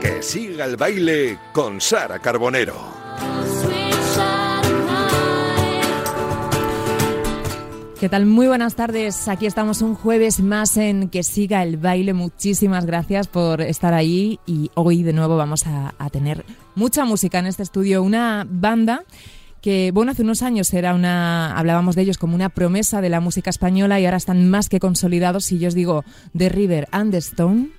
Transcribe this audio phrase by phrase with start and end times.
[0.00, 3.03] Que siga el baile con Sara Carbonero.
[8.04, 8.26] ¿Qué tal?
[8.26, 9.28] Muy buenas tardes.
[9.28, 12.12] Aquí estamos un jueves más en Que siga el baile.
[12.12, 16.44] Muchísimas gracias por estar ahí y hoy de nuevo vamos a, tener
[16.74, 18.02] mucha música en este estudio.
[18.02, 19.04] Una banda
[19.62, 23.20] que, bueno, hace unos años era una, hablábamos de ellos como una promesa de la
[23.20, 25.46] música española y ahora están más que consolidados.
[25.46, 26.04] Si yo os digo
[26.36, 27.70] The River and the Stone,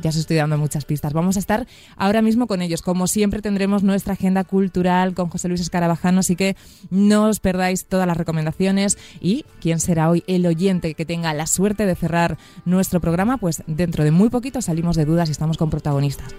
[0.00, 1.12] ya os estoy dando muchas pistas.
[1.12, 2.82] Vamos a estar ahora mismo con ellos.
[2.82, 6.56] Como siempre tendremos nuestra agenda cultural con José Luis Escarabajano, así que
[6.90, 11.46] no os perdáis todas las recomendaciones y quién será hoy el oyente que tenga la
[11.46, 15.56] suerte de cerrar nuestro programa, pues dentro de muy poquito salimos de dudas y estamos
[15.56, 16.34] con protagonistas.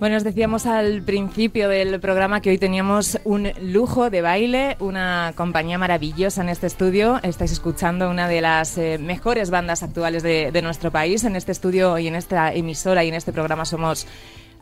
[0.00, 5.34] Bueno, os decíamos al principio del programa que hoy teníamos un lujo de baile, una
[5.36, 7.20] compañía maravillosa en este estudio.
[7.22, 11.24] Estáis escuchando una de las eh, mejores bandas actuales de, de nuestro país.
[11.24, 14.06] En este estudio y en esta emisora y en este programa somos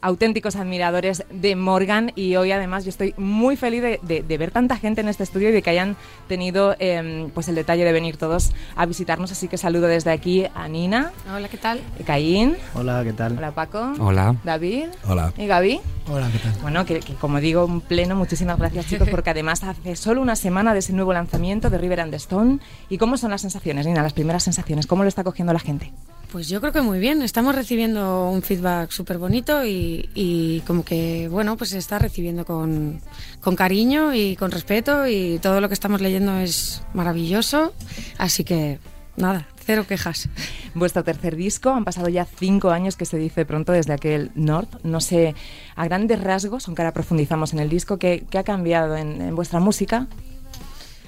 [0.00, 4.50] auténticos admiradores de Morgan y hoy además yo estoy muy feliz de, de- de ver
[4.50, 5.96] tanta gente en este estudio y de que hayan
[6.28, 9.32] tenido eh, pues el detalle de venir todos a visitarnos.
[9.32, 11.80] Así que saludo desde aquí a Nina, Hola, ¿qué tal?
[12.06, 13.36] Caín, Hola, ¿qué tal?
[13.38, 14.36] hola Paco, Hola.
[14.44, 15.32] David Hola.
[15.36, 15.80] y Gaby.
[16.10, 16.52] Hola, ¿qué tal?
[16.62, 20.36] Bueno, que, que como digo, un pleno, muchísimas gracias chicos, porque además hace solo una
[20.36, 22.60] semana de ese nuevo lanzamiento de River and the Stone.
[22.88, 24.02] ¿Y cómo son las sensaciones, Nina?
[24.02, 25.92] Las primeras sensaciones, ¿cómo lo está cogiendo la gente?
[26.30, 27.22] Pues yo creo que muy bien.
[27.22, 33.00] Estamos recibiendo un feedback súper bonito y, como que, bueno, pues se está recibiendo con,
[33.40, 37.72] con cariño y con respeto y todo lo que estamos leyendo es maravilloso.
[38.18, 38.78] Así que,
[39.16, 40.28] nada, cero quejas.
[40.74, 44.84] Vuestro tercer disco, han pasado ya cinco años que se dice pronto desde aquel North.
[44.84, 45.34] No sé,
[45.76, 50.08] a grandes rasgos, aunque ahora profundizamos en el disco, ¿qué, ha cambiado en, vuestra música?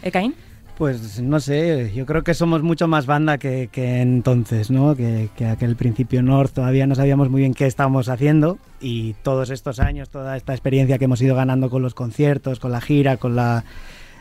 [0.02, 0.34] ¿Eh, Caín?
[0.80, 4.96] Pues no sé, yo creo que somos mucho más banda que, que entonces, ¿no?
[4.96, 9.50] Que, que aquel principio North todavía no sabíamos muy bien qué estábamos haciendo y todos
[9.50, 13.18] estos años, toda esta experiencia que hemos ido ganando con los conciertos, con la gira,
[13.18, 13.62] con la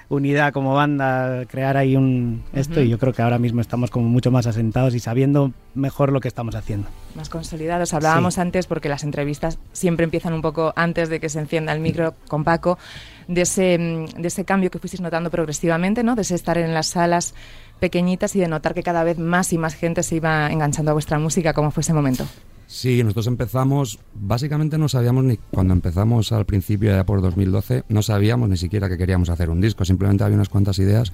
[0.09, 4.09] unidad como banda, crear ahí un esto y yo creo que ahora mismo estamos como
[4.09, 6.89] mucho más asentados y sabiendo mejor lo que estamos haciendo.
[7.15, 7.93] Más consolidados.
[7.93, 8.41] Hablábamos Sí.
[8.41, 12.15] antes, porque las entrevistas siempre empiezan un poco antes de que se encienda el micro
[12.27, 12.77] con Paco,
[13.29, 16.16] de ese, mm, de ese cambio que fuisteis notando progresivamente, ¿no?
[16.16, 17.35] De ese estar en las salas
[17.79, 20.94] pequeñitas y de notar que cada vez más y más gente se iba enganchando a
[20.94, 21.53] vuestra música.
[21.53, 22.25] ¿Cómo fue ese momento?
[22.66, 28.01] Sí, nosotros empezamos, básicamente no sabíamos ni cuando empezamos al principio, ya por 2012, no
[28.01, 31.12] sabíamos ni siquiera que queríamos hacer un disco, simplemente había unas cuantas ideas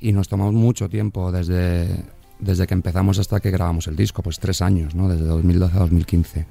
[0.00, 2.04] y nos tomamos mucho tiempo desde,
[2.38, 5.08] desde que empezamos hasta que grabamos el disco, pues tres años, ¿no?
[5.08, 6.46] Desde 2012 a 2015.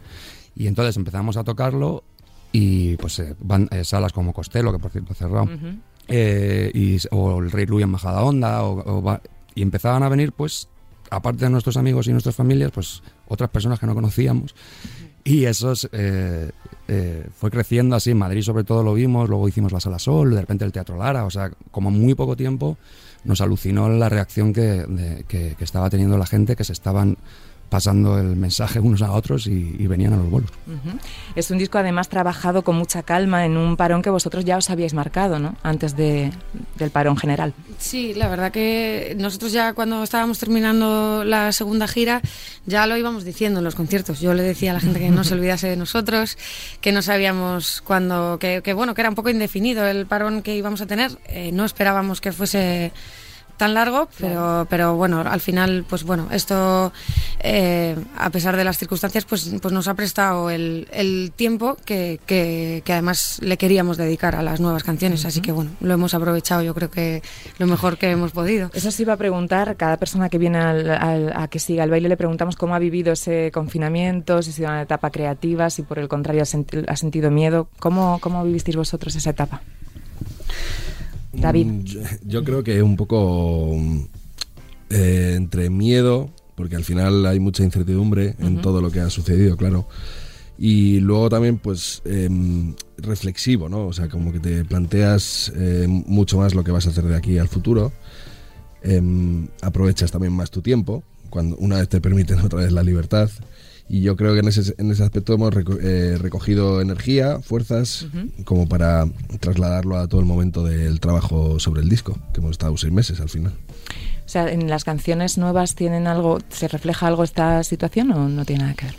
[0.55, 2.03] Y entonces empezamos a tocarlo
[2.59, 5.77] y pues eh, van, eh, salas como Costello, que por cierto cerrado, Ujú.
[6.07, 9.21] eh, y, o el Rey Luis en Majada Onda, o, o va-
[9.53, 10.67] y empezaban a venir, pues,
[11.09, 14.55] aparte de nuestros amigos y nuestras familias, pues otras personas que no conocíamos.
[15.23, 16.51] Y eso es, eh,
[16.87, 18.11] eh, fue creciendo así.
[18.11, 19.27] En Madrid, sobre todo, lo vimos.
[19.27, 21.25] Luego hicimos la Sala Sol, de repente el Teatro Lara.
[21.25, 22.77] O sea, como muy poco tiempo
[23.25, 27.17] nos alucinó la reacción que, de- que- que estaba teniendo la gente, que se estaban
[27.69, 30.51] pasando el mensaje unos a otros y, y venían a los vuelos.
[30.67, 30.97] Ujú.
[31.35, 34.69] Es un disco además trabajado con mucha calma en un parón que vosotros ya os
[34.69, 35.55] habíais marcado, ¿no?
[35.63, 36.31] Antes de,
[36.77, 37.53] del parón general.
[37.77, 42.21] Sí, la verdad que nosotros ya cuando estábamos terminando la segunda gira
[42.65, 44.19] ya lo íbamos diciendo en los conciertos.
[44.19, 46.37] Yo le decía a la gente que no se olvidase de nosotros,
[46.79, 50.55] que no sabíamos cuándo, que, que bueno, que era un poco indefinido el parón que
[50.55, 51.11] íbamos a tener.
[51.27, 52.93] Eh, no esperábamos que fuese
[53.57, 56.91] tan largo, pero, pero bueno, al final, pues bueno, esto,
[57.39, 62.19] eh, a pesar de las circunstancias, pues, pues nos ha prestado el, el tiempo que,
[62.25, 66.13] que, que además le queríamos dedicar a las nuevas canciones, así que bueno, lo hemos
[66.13, 67.21] aprovechado yo creo que
[67.57, 68.69] lo mejor que hemos podido.
[68.73, 71.89] Eso sí iba a preguntar, cada persona que viene al- al- a que siga el
[71.89, 75.81] baile le preguntamos cómo ha vivido ese confinamiento, si ha sido una etapa creativa, si
[75.81, 77.69] por el contrario ha, ha sentido miedo.
[77.79, 79.61] ¿Cómo, ¿Cómo vivisteis vosotros esa etapa?
[81.33, 81.65] David.
[81.67, 83.99] Mm, Yo, yo creo que un poco mm,
[84.89, 89.57] eh, entre miedo, porque al final hay mucha incertidumbre en todo lo que ha sucedido,
[89.57, 89.87] claro.
[90.57, 93.85] Y luego también, pues, em, reflexivo, ¿no?
[93.85, 97.15] O sea, como que te planteas eh, mucho más lo que vas a hacer de
[97.15, 97.91] aquí al futuro.
[98.81, 103.29] Em, aprovechas también más tu tiempo, cuando una vez te permiten otra vez la libertad.
[103.89, 108.05] Y yo creo que en ese, en ese aspecto hemos reco- eh, recogido energía, fuerzas,
[108.43, 109.05] como para
[109.39, 113.21] trasladarlo a todo el momento del trabajo sobre el disco, que hemos estado seis meses
[113.21, 113.53] al final.
[114.25, 118.43] O sea, ¿en las canciones nuevas tienen algo, se refleja algo esta situación o no
[118.43, 118.95] tiene nada que ver?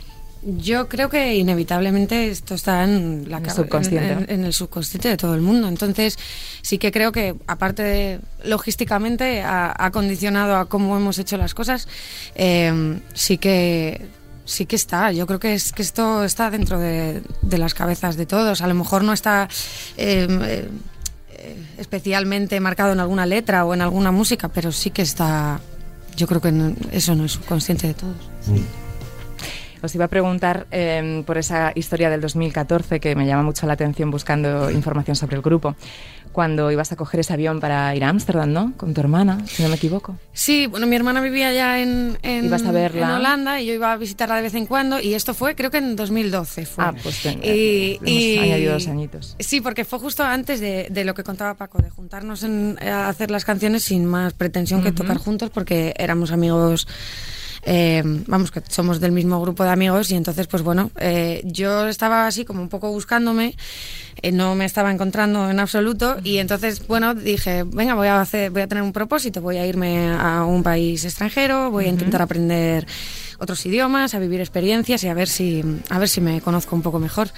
[0.57, 5.17] Yo creo que inevitablemente esto está en, la En el subconsciente, en- el subconsciente de
[5.17, 5.67] todo el mundo.
[5.67, 6.17] Entonces,
[6.61, 11.53] sí que creo que, aparte de logísticamente, ha, ha condicionado a cómo hemos hecho las
[11.53, 11.87] cosas.
[12.35, 14.01] eh, sí que
[14.49, 15.11] sí que está.
[15.11, 18.61] Yo creo que es que esto está dentro de, de las cabezas de todos.
[18.61, 19.47] A lo mejor no está
[19.97, 20.27] eh,
[21.37, 25.59] eh, especialmente marcado en alguna letra o en alguna música, pero sí que está.
[26.17, 28.15] Yo creo que no- eso no es subconsciente de todos.
[29.81, 33.73] Os iba a preguntar eh, por esa historia del 2014 que me llama mucho la
[33.73, 35.73] atención buscando información sobre el grupo.
[36.39, 38.71] Cuando ibas a coger ese avión para ir a Ámsterdam, ¿no?
[38.77, 40.17] Con tu hermana, si no me equivoco.
[40.31, 43.07] Sí, bueno, mi hermana vivía ya en, en, Ibas a verla.
[43.09, 45.69] en Holanda y yo iba a visitarla de vez en cuando y esto fue, creo
[45.69, 46.85] que en 2012 fue.
[46.85, 49.35] Ah, pues ten- y, hemos y- añadido dos añitos.
[49.37, 53.09] Sí, porque fue justo antes de, de lo que contaba Paco, de juntarnos en, a
[53.09, 56.87] hacer las canciones sin más pretensión que tocar juntos porque éramos amigos...
[57.63, 61.87] eh, vamos, que somos del mismo grupo de amigos y entonces, pues bueno, eh, yo
[61.87, 63.55] estaba así como un poco buscándome,
[64.21, 68.51] eh, no me estaba encontrando en absoluto y entonces, bueno, dije, venga, voy a hacer,
[68.51, 72.21] voy a tener un propósito, voy a irme a un país extranjero, voy a intentar
[72.21, 72.85] aprender
[73.39, 76.81] otros idiomas, a vivir experiencias y a ver si, a ver si me conozco un
[76.81, 77.29] poco mejor.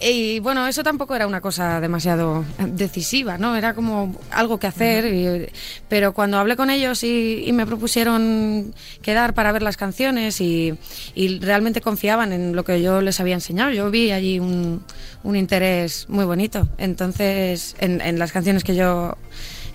[0.00, 3.56] Y bueno, eso tampoco era una cosa demasiado decisiva, ¿no?
[3.56, 5.50] Era como algo que hacer.
[5.88, 10.74] pero cuando hablé con ellos y, me propusieron quedar para ver las canciones y,
[11.14, 14.84] y realmente confiaban en lo que yo les había enseñado, yo vi allí un,
[15.22, 16.68] un interés muy bonito.
[16.76, 19.16] Entonces, en, en las canciones que yo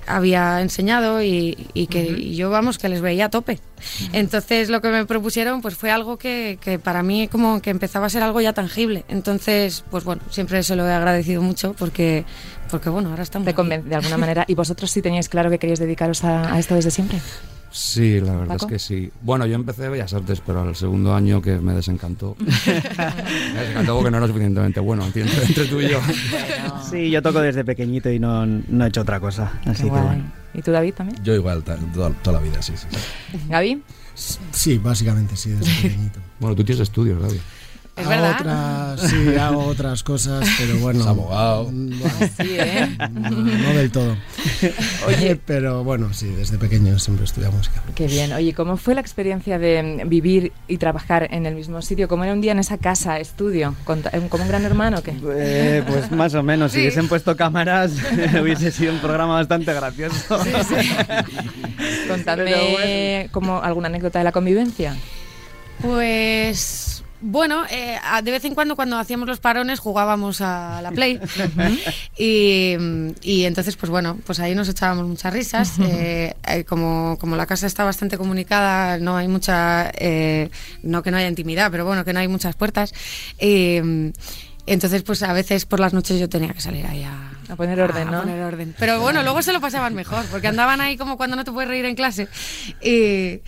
[0.07, 3.59] había enseñado y, y que y yo vamos que les veía a tope
[4.13, 8.05] entonces lo que me propusieron pues fue algo que, que para mí como que empezaba
[8.07, 12.25] a ser algo ya tangible entonces pues bueno siempre se lo he agradecido mucho porque
[12.69, 13.61] porque bueno ahora estamos Te aquí.
[13.61, 14.45] conven- de alguna manera.
[14.47, 17.19] ¿Y vosotros sí teníais claro que queríais dedicaros a, a esto desde siempre?
[17.71, 18.65] Sí, la verdad ¿Paco?
[18.65, 19.11] es que sí.
[19.21, 22.35] Bueno, yo empecé Bellas Artes, pero al segundo año que me desencantó.
[22.39, 25.99] me desencantó porque no era suficientemente bueno, entiendo, entre tú y yo.
[26.89, 29.53] Sí, yo toco desde pequeñito y no, no he hecho otra cosa.
[29.65, 30.31] Así Qué que bueno.
[30.53, 31.23] ¿Y tú, David, también?
[31.23, 32.87] Yo igual, toda, toda la vida, sí, sí.
[32.91, 33.37] sí.
[33.47, 33.81] ¿Gaby?
[34.13, 36.19] Sí, básicamente sí, desde pequeñito.
[36.39, 37.39] Bueno, tú tienes estudios, David.
[38.01, 38.93] Es hago verdad.
[38.93, 40.99] otras, sí, hago otras cosas, pero bueno.
[41.01, 41.69] Es abogado.
[41.71, 42.97] mm, bueno, Sí, ¿eh?
[43.11, 44.15] no, no del todo.
[45.07, 47.81] Oye, pero bueno, sí, desde pequeño siempre estudié música.
[47.95, 48.33] Qué bien.
[48.33, 52.07] Oye, ¿cómo fue la experiencia de vivir y trabajar en el mismo sitio?
[52.07, 53.75] ¿Cómo era un día en esa casa, estudio?
[53.83, 55.13] Con- ¿Como un gran hermano o qué?
[55.35, 56.81] Eh, pues más o menos, si Sí.
[56.83, 57.91] hubiesen puesto cámaras
[58.41, 60.39] hubiese sido un programa bastante gracioso.
[62.07, 63.29] Contadme Pero bueno.
[63.31, 64.95] como alguna anécdota de la convivencia.
[65.81, 66.90] Pues
[67.21, 71.19] bueno, eh, a- de vez en cuando cuando hacíamos los parones jugábamos a la Play
[72.17, 72.75] y,
[73.21, 75.73] y entonces pues bueno, pues ahí nos echábamos muchas risas.
[75.79, 80.49] Eh, eh, como, como la casa está bastante comunicada, no hay mucha, eh,
[80.83, 82.93] no que no haya intimidad, pero bueno, que no hay muchas puertas.
[83.39, 84.11] Eh,
[84.67, 87.81] entonces pues a veces por las noches yo tenía que salir ahí a, A poner
[87.81, 88.19] orden, a ¿no?
[88.21, 88.75] poner orden.
[88.77, 91.67] Pero bueno, luego se lo pasaban mejor, porque andaban ahí como cuando no te puedes
[91.67, 92.27] reír en clase.
[92.81, 93.41] Y,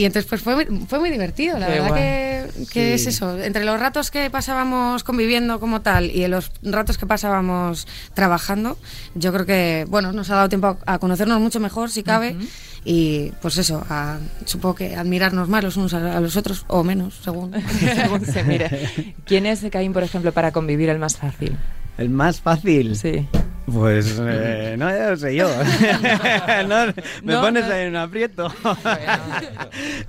[0.00, 2.00] y entonces pues fue, muy- fue muy divertido, la Qué verdad guay.
[2.02, 3.38] que, que es eso.
[3.42, 8.78] Entre los ratos que pasábamos conviviendo como tal y los ratos que pasábamos trabajando,
[9.14, 12.36] yo creo que, bueno, nos ha dado tiempo a, a conocernos mucho mejor, si cabe.
[12.84, 16.84] Y pues eso, a- supongo que admirarnos más los unos a, a los otros, o
[16.84, 17.52] menos, según.
[17.80, 19.14] Según se mire.
[19.26, 21.56] ¿Quién es, Caín, por ejemplo, para convivir el más fácil?
[21.98, 22.94] El más fácil.
[22.96, 23.26] Sí.
[23.72, 25.48] Pues eh, no, ya lo sé yo.
[26.68, 26.86] No,
[27.22, 27.72] me No, pones no.
[27.74, 28.48] ahí en un aprieto.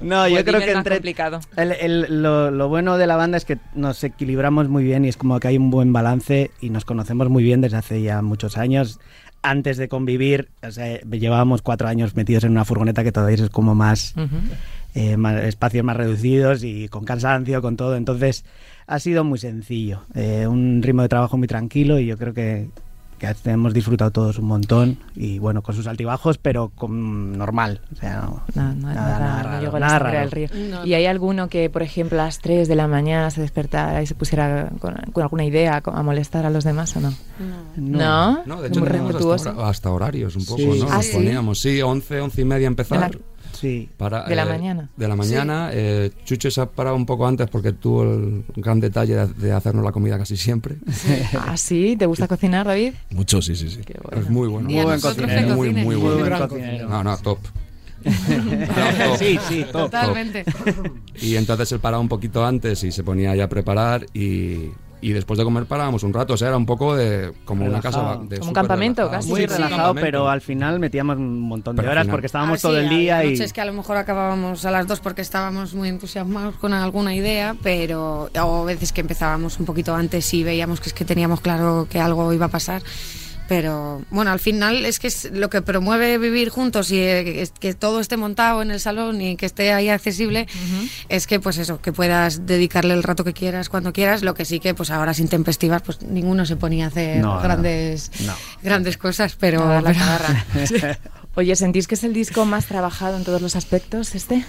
[0.02, 1.40] no, yo Pues creo que entre complicado.
[1.58, 5.10] el- el- lo, lo bueno de la banda es que nos equilibramos muy bien y
[5.10, 8.22] es como que hay un buen balance y nos conocemos muy bien desde hace ya
[8.22, 9.00] muchos años.
[9.42, 13.50] antes de convivir, o sea, llevábamos cuatro años metidos en una furgoneta que todavía es
[13.50, 14.14] como más,
[14.96, 17.96] eh, más- espacios más reducidos y con cansancio, con todo.
[17.96, 18.44] Entonces
[18.86, 22.68] ha sido muy sencillo, eh, un ritmo de trabajo muy tranquilo y yo creo que,
[23.20, 27.82] que hemos disfrutado todos un montón y bueno, con sus altibajos, pero con normal.
[27.94, 30.48] O sea, no, No, no, nada, nada, no raro, la río.
[30.72, 30.86] No.
[30.86, 34.08] ¿Y hay alguno que, por ejemplo, a las 3 de la mañana se despertara y
[34.08, 37.14] se pusiera con, con alguna idea a molestar a los demás o no?
[37.78, 38.90] No, No, de hecho, muy
[39.36, 40.80] hasta, hora- hasta horarios un poco, Sí.
[40.80, 40.88] ¿no?
[40.90, 41.14] ¿Ah, Nos sí?
[41.14, 43.12] poníamos, sí, 11, 11 y media empezar.
[43.62, 43.90] De la- Sí.
[43.98, 44.90] Para, ¿De la eh, mañana?
[44.96, 45.70] De la mañana.
[45.74, 49.52] eh, Chucho se ha parado un poco antes porque tuvo el gran detalle de, de
[49.52, 50.76] hacernos la comida casi siempre.
[51.38, 51.96] ¿Ah, sí?
[51.98, 52.94] ¿Te gusta cocinar, David?
[53.12, 53.82] Mucho, sí, sí, sí.
[53.86, 54.22] Qué bueno.
[54.24, 54.70] Es muy bueno.
[54.70, 55.56] Muy buen cocinero.
[55.56, 56.90] Muy, muy Muy buen cocinero.
[56.90, 57.40] No, no, top.
[58.06, 58.12] No,
[59.10, 59.18] top.
[59.20, 59.92] Sí, sí, top.
[59.92, 60.46] Totalmente.
[61.22, 64.70] Y entonces él paraba un poquito antes y se ponía ya a preparar y,
[65.02, 66.34] y después de comer parábamos un rato.
[66.34, 69.20] O sea, era un poco de como una casa de Como un campamento, relajado.
[69.22, 69.30] casi.
[69.30, 70.06] Muy Sí, relajado, campamento.
[70.06, 72.90] pero al final metíamos un montón de Pero horas porque estábamos Ah, todo sí, el
[72.90, 76.56] día y noches que a lo mejor acabábamos a las dos porque estábamos muy entusiasmados
[76.56, 80.94] con alguna idea, pero o veces que empezábamos un poquito antes y veíamos que es
[80.94, 82.82] que teníamos claro que algo iba a pasar.
[83.50, 87.74] Pero bueno, al final es que es lo que promueve vivir juntos y eh, que
[87.74, 90.48] todo esté montado en el salón y que esté ahí accesible,
[91.10, 94.46] es que pues eso, que puedas dedicarle el rato que quieras, cuando quieras, lo que
[94.46, 98.34] sí que pues ahora sin tempestivas pues ninguno se ponía a hacer No, grandes, no.
[98.62, 99.64] grandes cosas, pero...
[99.64, 100.46] A dar la pero- cagarra.
[101.36, 104.46] Oye, ¿sentís que es el disco más trabajado en todos los aspectos este?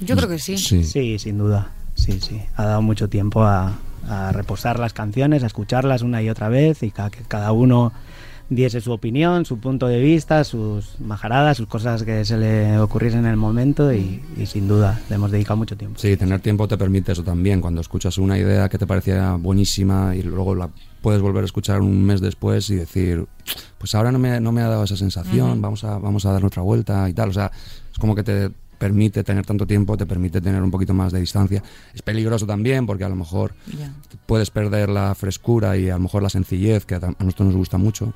[0.00, 0.56] Yo creo que sí.
[0.56, 0.84] Sí.
[0.84, 1.72] Sí, sin duda.
[1.94, 2.40] Sí, sí.
[2.56, 3.72] Ha dado mucho tiempo a,
[4.08, 7.92] a reposar las canciones, a escucharlas una y otra vez y ca- que cada uno
[8.48, 13.20] diese su opinión, su punto de vista, sus majaradas, sus cosas que se le ocurriesen
[13.20, 15.98] en el momento y, y sin duda le hemos dedicado mucho tiempo.
[15.98, 17.60] Sí, tener tiempo te permite eso también.
[17.60, 20.70] Cuando escuchas una idea que te parecía buenísima y luego la
[21.02, 23.26] puedes volver a escuchar un mes después y decir,
[23.78, 26.44] pues ahora no me, no me ha dado esa sensación, vamos, a, vamos a dar
[26.44, 27.30] otra vuelta y tal.
[27.30, 27.50] O sea,
[27.92, 31.20] es como que te permite tener tanto tiempo, te permite tener un poquito más de
[31.20, 31.62] distancia.
[31.94, 33.54] Es peligroso también porque a lo mejor
[34.26, 37.56] puedes perder la frescura y a lo mejor la sencillez, que a a nosotros nos
[37.56, 38.12] gusta mucho.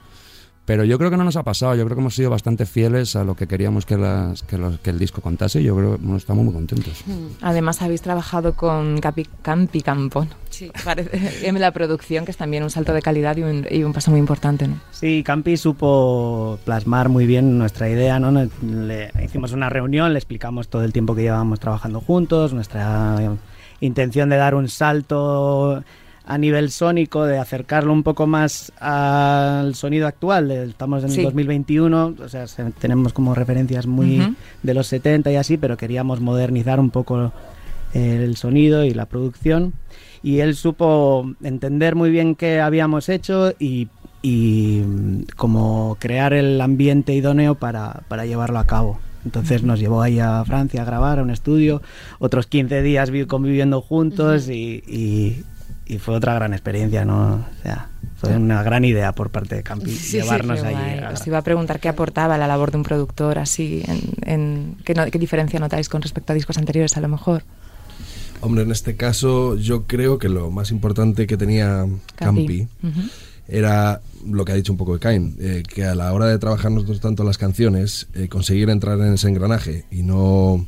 [0.70, 3.16] Pero yo creo que no nos ha pasado, yo creo que hemos sido bastante fieles
[3.16, 5.96] a lo que queríamos que, las, que, los- que el disco contase y yo creo
[5.96, 7.02] que bueno, estamos muy contentos.
[7.40, 10.28] Además habéis trabajado con Capi, Campi Campón.
[10.50, 10.70] Sí.
[10.84, 13.92] Parece, en la producción, que es también un salto de calidad y un, y un
[13.92, 14.76] paso muy importante, ¿no?
[14.92, 18.30] Sí, Campi supo plasmar muy bien nuestra idea, ¿no?
[18.62, 23.16] Le hicimos una reunión, le explicamos todo el tiempo que llevábamos trabajando juntos, nuestra
[23.80, 25.82] intención de dar un salto
[26.30, 30.52] a nivel sónico, de acercarlo un poco más al sonido actual.
[30.52, 31.22] Estamos en Sí.
[31.22, 34.34] 2021, o sea, se- tenemos como referencias muy Ujú.
[34.62, 37.32] de los 70 y así, pero queríamos modernizar un poco
[37.94, 39.72] el sonido y la producción.
[40.22, 43.88] Y él supo entender muy bien qué habíamos hecho y,
[44.22, 44.82] y,
[45.36, 49.00] como crear el ambiente idóneo para, para llevarlo a cabo.
[49.24, 51.82] Entonces nos llevó ahí a Francia a grabar, a un estudio,
[52.20, 55.42] otros 15 días vi- conviviendo juntos y, y-
[55.94, 57.34] y fue otra gran experiencia, ¿no?
[57.34, 61.04] O sea, fue una gran idea por parte de Campi Sí, sí, llevarnos Qué allí.
[61.12, 64.94] Os iba a preguntar qué aportaba la labor de un productor así, en, en- ¿qué,
[64.94, 67.42] no- qué diferencia notáis con respecto a discos anteriores a lo mejor?
[68.42, 72.68] Hombre, en este caso yo creo que lo más importante que tenía Campi,
[73.48, 76.38] era lo que ha dicho un poco de Cain, eh, que a la hora de
[76.38, 80.66] trabajar nosotros tanto las canciones, eh, conseguir entrar en ese engranaje y no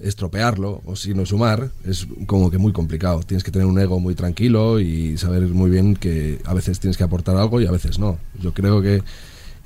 [0.00, 3.20] estropearlo o sino sumar es como que muy complicado.
[3.20, 6.96] Tienes que tener un ego muy tranquilo y saber muy bien que a veces tienes
[6.96, 8.18] que aportar algo y a veces no.
[8.40, 9.02] Yo creo que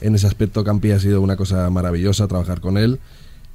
[0.00, 2.98] en ese aspecto Campi ha sido una cosa maravillosa trabajar con él.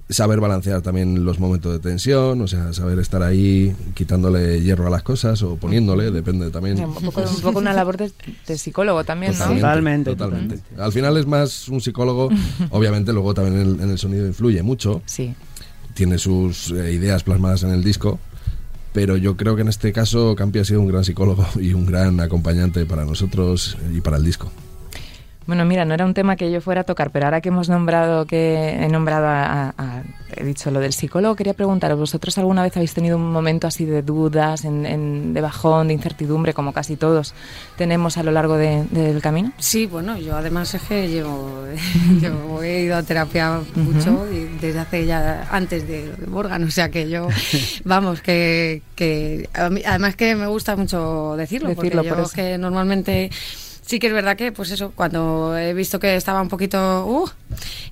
[0.10, 4.90] Saber balancear también los momentos de tensión, o sea, saber estar ahí quitándole hierro a
[4.90, 6.80] las cosas o poniéndole, depende también.
[6.80, 8.14] Un poco, un poco una labor de,
[8.48, 9.54] de psicólogo también, ¿no?
[9.54, 10.60] Totalmente, totalmente.
[10.78, 12.30] Al final es más un psicólogo,
[12.70, 15.36] obviamente luego también en el, en el sonido influye mucho, Sí.
[15.98, 18.20] Tiene sus eh, ideas plasmadas en el disco,
[18.94, 21.88] pero yo creo que en este caso Campi ha sido un gran psicólogo y un
[21.88, 24.52] gran acompañante para nosotros y para el disco.
[25.48, 27.70] Bueno, mira, no era un tema que yo fuera a tocar, pero ahora que hemos
[27.70, 30.04] nombrado, que he nombrado a,
[30.36, 33.86] he dicho lo del psicólogo, quería preguntaros, ¿vosotros alguna vez habéis tenido un momento así
[33.86, 37.34] de dudas, en- en- de bajón, de incertidumbre, como casi todos
[37.78, 39.54] tenemos a lo largo de- del camino?
[39.58, 41.64] Sí, bueno, yo además es que llevo,
[42.22, 46.90] yo he ido a terapia mucho y desde hace ya antes de Morgan, o sea
[46.90, 47.30] que yo,
[47.86, 52.30] vamos, que, que a mí- además que me gusta mucho decirlo, Decirlo, porque por yo
[52.36, 53.30] que normalmente
[53.88, 57.30] sí que es verdad que, pues eso, cuando he visto que estaba un poquito uh,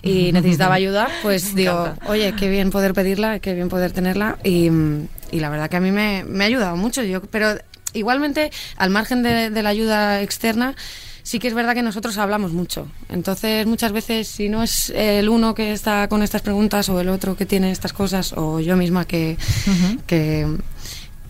[0.03, 4.69] y necesitaba ayuda, pues digo, oye, qué bien poder pedirla, qué bien poder tenerla y,
[5.31, 7.55] y la verdad que a mí me, me ha ayudado mucho, yo, pero
[7.93, 10.75] igualmente al margen de, de la ayuda externa,
[11.23, 12.87] sí que es verdad que nosotros hablamos mucho.
[13.09, 17.09] Entonces, muchas veces, si no es el uno que está con estas preguntas o el
[17.09, 19.37] otro que tiene estas cosas, o yo misma que,
[20.05, 20.45] que,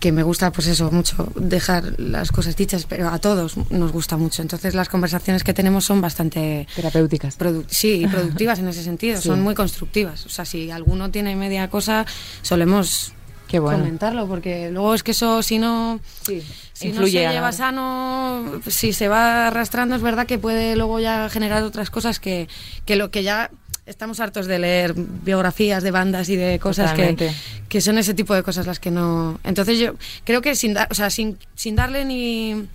[0.00, 4.16] que me gusta, pues eso, mucho dejar las cosas dichas, pero a todos nos gusta
[4.16, 4.42] mucho.
[4.42, 7.36] Entonces, las conversaciones que tenemos son bastante Terapéuticas.
[7.68, 9.28] sí, y productivas en ese sentido, Sí.
[9.28, 10.26] son muy constructivas.
[10.26, 12.04] O sea, si alguno tiene media cosa,
[12.42, 13.12] solemos
[13.48, 13.78] Qué bueno.
[13.78, 17.52] comentarlo, porque luego es que eso, si no, Sí, si no influye se a- lleva
[17.52, 22.48] sano, si se va arrastrando, es verdad que puede luego ya generar otras cosas que,
[22.84, 23.50] que lo que ya
[23.86, 27.30] estamos hartos de leer biografías de bandas y de cosas que,
[27.68, 29.38] que son ese tipo de cosas las que no.
[29.44, 32.66] Entonces yo creo que sin, dar- o sea, sin, sin darle ni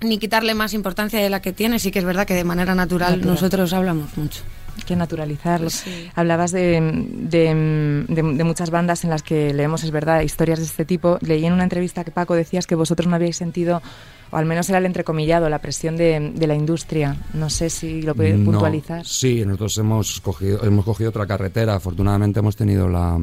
[0.00, 2.72] ni quitarle más importancia de la que tiene, sí que es verdad que de manera
[2.76, 3.34] natural, Natural.
[3.34, 4.42] nosotros hablamos mucho.
[4.84, 5.70] Que naturalizarlo.
[5.70, 6.10] Sí.
[6.14, 6.80] Hablabas de,
[7.14, 11.18] de- de- de muchas bandas en las que leemos, es verdad, historias de este tipo.
[11.20, 13.82] Leí en una entrevista que Paco decías que vosotros no habíais sentido,
[14.30, 17.16] o al menos era el entrecomillado, la presión de, de la industria.
[17.34, 19.04] No sé si lo puedes No, puntualizar.
[19.06, 21.74] Sí, nosotros hemos cogido, hemos cogido otra carretera.
[21.74, 23.18] Afortunadamente hemos tenido la...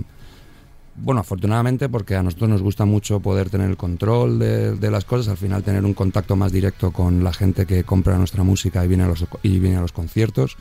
[0.98, 5.04] Bueno, afortunadamente porque a nosotros nos gusta mucho poder tener el control de, de las
[5.04, 8.84] cosas, al final tener un contacto más directo con la gente que compra nuestra música
[8.86, 10.56] y viene a los, y viene a los conciertos.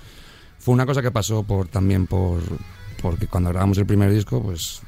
[0.64, 2.40] Fue una cosa que pasó por también por
[3.02, 4.80] porque cuando grabamos el primer disco, pues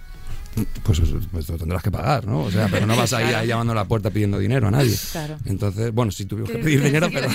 [0.83, 2.45] pues, pues lo tendrás que pagar, ¿no?
[2.45, 4.71] O sea, pero no vas a ir ahí llamando a la puerta pidiendo dinero a
[4.71, 4.97] nadie.
[5.13, 5.37] Claro.
[5.45, 7.29] Entonces, bueno, sí tuvimos que pedir dinero, pero,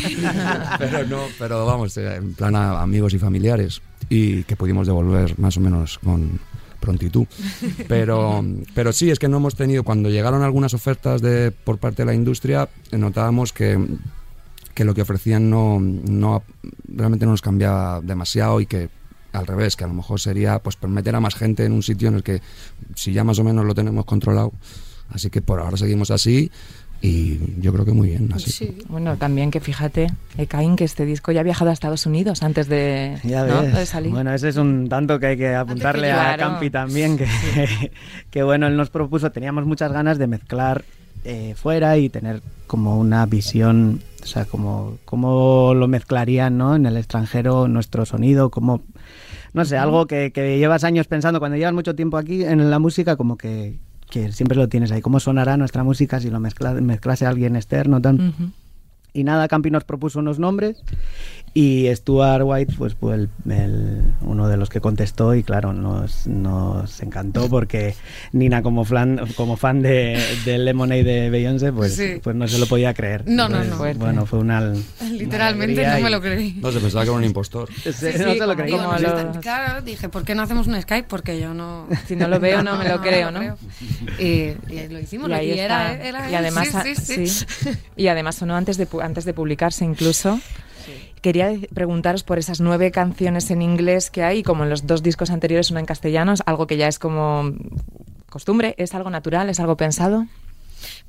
[0.80, 3.80] pero no, pero vamos, eh, en plan a amigos y familiares
[4.10, 6.40] y que pudimos devolver más o menos con
[6.80, 7.28] prontitud.
[7.88, 8.44] Pero,
[8.74, 12.08] pero sí, es que no hemos tenido, cuando llegaron algunas ofertas de, por parte de
[12.08, 13.78] la industria, notábamos que,
[14.74, 16.44] que lo que ofrecían no, no
[16.88, 18.90] realmente no nos cambiaba demasiado y que
[19.34, 22.10] al revés, que a lo mejor sería pues meter a más gente en un sitio
[22.10, 22.42] en el que
[22.96, 24.52] si ya más o menos lo tenemos controlado.
[25.10, 26.52] Así que por ahora seguimos así
[27.02, 28.52] y yo creo que muy bien así.
[28.52, 28.78] Sí.
[28.90, 30.12] Bueno, también que fíjate,
[30.48, 33.62] Caín, que este disco ya ha viajado a Estados Unidos antes de, Ya ¿no?
[33.64, 33.74] ves.
[33.76, 34.12] de salir.
[34.12, 36.52] Bueno, ese es un tanto que hay que apuntarle a Claro.
[36.54, 37.28] Campi también, que,
[38.30, 40.84] que bueno, él nos propuso, teníamos muchas ganas de mezclar
[41.24, 46.76] eh, fuera y tener como una visión, o sea, como cómo lo mezclarían ¿no?
[46.76, 48.82] en el extranjero nuestro sonido, como,
[49.54, 52.80] no sé, algo que, que llevas años pensando, cuando llevas mucho tiempo aquí en la
[52.80, 53.78] música, como que,
[54.10, 58.02] que siempre lo tienes ahí, cómo sonará nuestra música si lo mezcla, mezclase alguien externo,
[58.02, 58.54] tan...
[59.14, 60.78] Y nada, Campi nos propuso unos nombres
[61.54, 66.28] y Stuart White pues fue el, el- uno de los que contestó y claro, nos,
[66.28, 67.94] nos encantó porque
[68.32, 72.22] Nina como, flan, como fan de, de Lemonade de Beyoncé pues, Sí.
[72.24, 73.24] pues no se lo podía creer.
[73.28, 74.06] No, no, Entonces, no.
[74.06, 74.62] Bueno, fue una...
[75.12, 76.54] Literalmente no me lo creí.
[76.62, 77.70] No se pensaba que era un impostor.
[77.70, 78.78] no sí, se lo como- creía.
[78.78, 81.08] como Digo, lo- no está- Claro, dije, ¿por qué no hacemos un Skype?
[81.10, 81.86] Porque yo no...
[82.08, 83.42] Si no lo veo, no me lo creo, ¿no?
[84.20, 84.24] Y,
[84.70, 86.08] y lo hicimos, Y ahí y era, está.
[86.08, 87.46] era y además, sí, sí, sí.
[87.46, 87.70] sí.
[87.98, 90.40] y además sonó antes de antes de publicarse incluso.
[91.22, 95.30] Quería preguntaros por esas nueve canciones en inglés que hay, como en los dos discos
[95.30, 97.52] anteriores, una en castellano, algo que ya es como
[98.30, 100.26] costumbre, es algo natural, es algo pensado.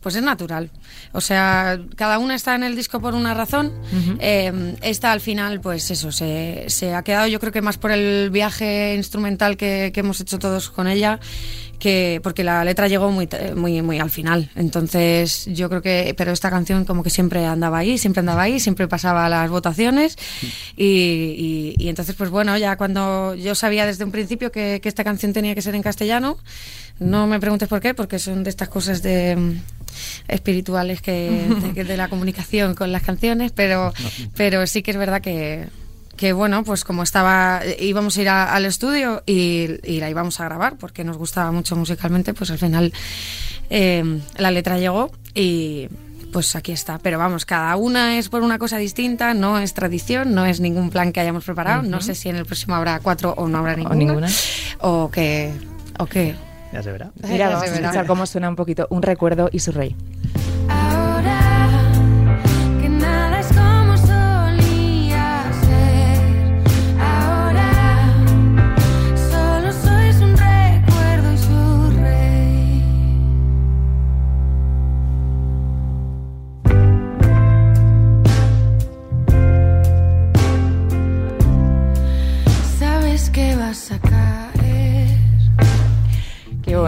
[0.00, 0.70] Pues es natural.
[1.12, 3.72] O sea, cada una está en el disco por una razón.
[4.20, 7.92] Eh, esta al final, pues eso, se, se ha quedado yo creo que más por
[7.92, 11.20] el viaje instrumental que, que hemos hecho todos con ella,
[11.78, 14.50] que porque la letra llegó muy, muy, muy al final.
[14.54, 18.60] Entonces yo creo que, pero esta canción como que siempre andaba ahí, siempre andaba ahí,
[18.60, 20.16] siempre pasaba las votaciones.
[20.76, 24.88] Y, y- y entonces, pues bueno, ya cuando yo sabía desde un principio que, que
[24.88, 26.38] esta canción tenía que ser en castellano,
[26.98, 29.60] no me preguntes por qué, porque son de estas cosas de mm,
[30.28, 33.92] espirituales que de, la comunicación con las canciones, pero
[34.36, 35.68] pero sí que es verdad que
[36.16, 40.38] que bueno, pues como estaba, íbamos a ir a- al estudio y, y la íbamos
[40.40, 42.92] a grabar porque nos gustaba mucho musicalmente, pues al final
[43.70, 45.88] eh, la letra llegó y
[46.32, 46.98] pues aquí está.
[46.98, 50.90] Pero vamos, cada una es por una cosa distinta, no es tradición, no es ningún
[50.90, 51.82] plan que hayamos preparado.
[51.82, 53.94] No sé si en el próximo habrá cuatro o no habrá ninguna.
[53.96, 54.28] ninguna.
[54.78, 55.50] O que,
[55.98, 56.34] o que
[56.72, 57.10] Ya se verá.
[57.28, 59.94] Mira, vamos a escuchar cómo suena un poquito Un recuerdo y su rey.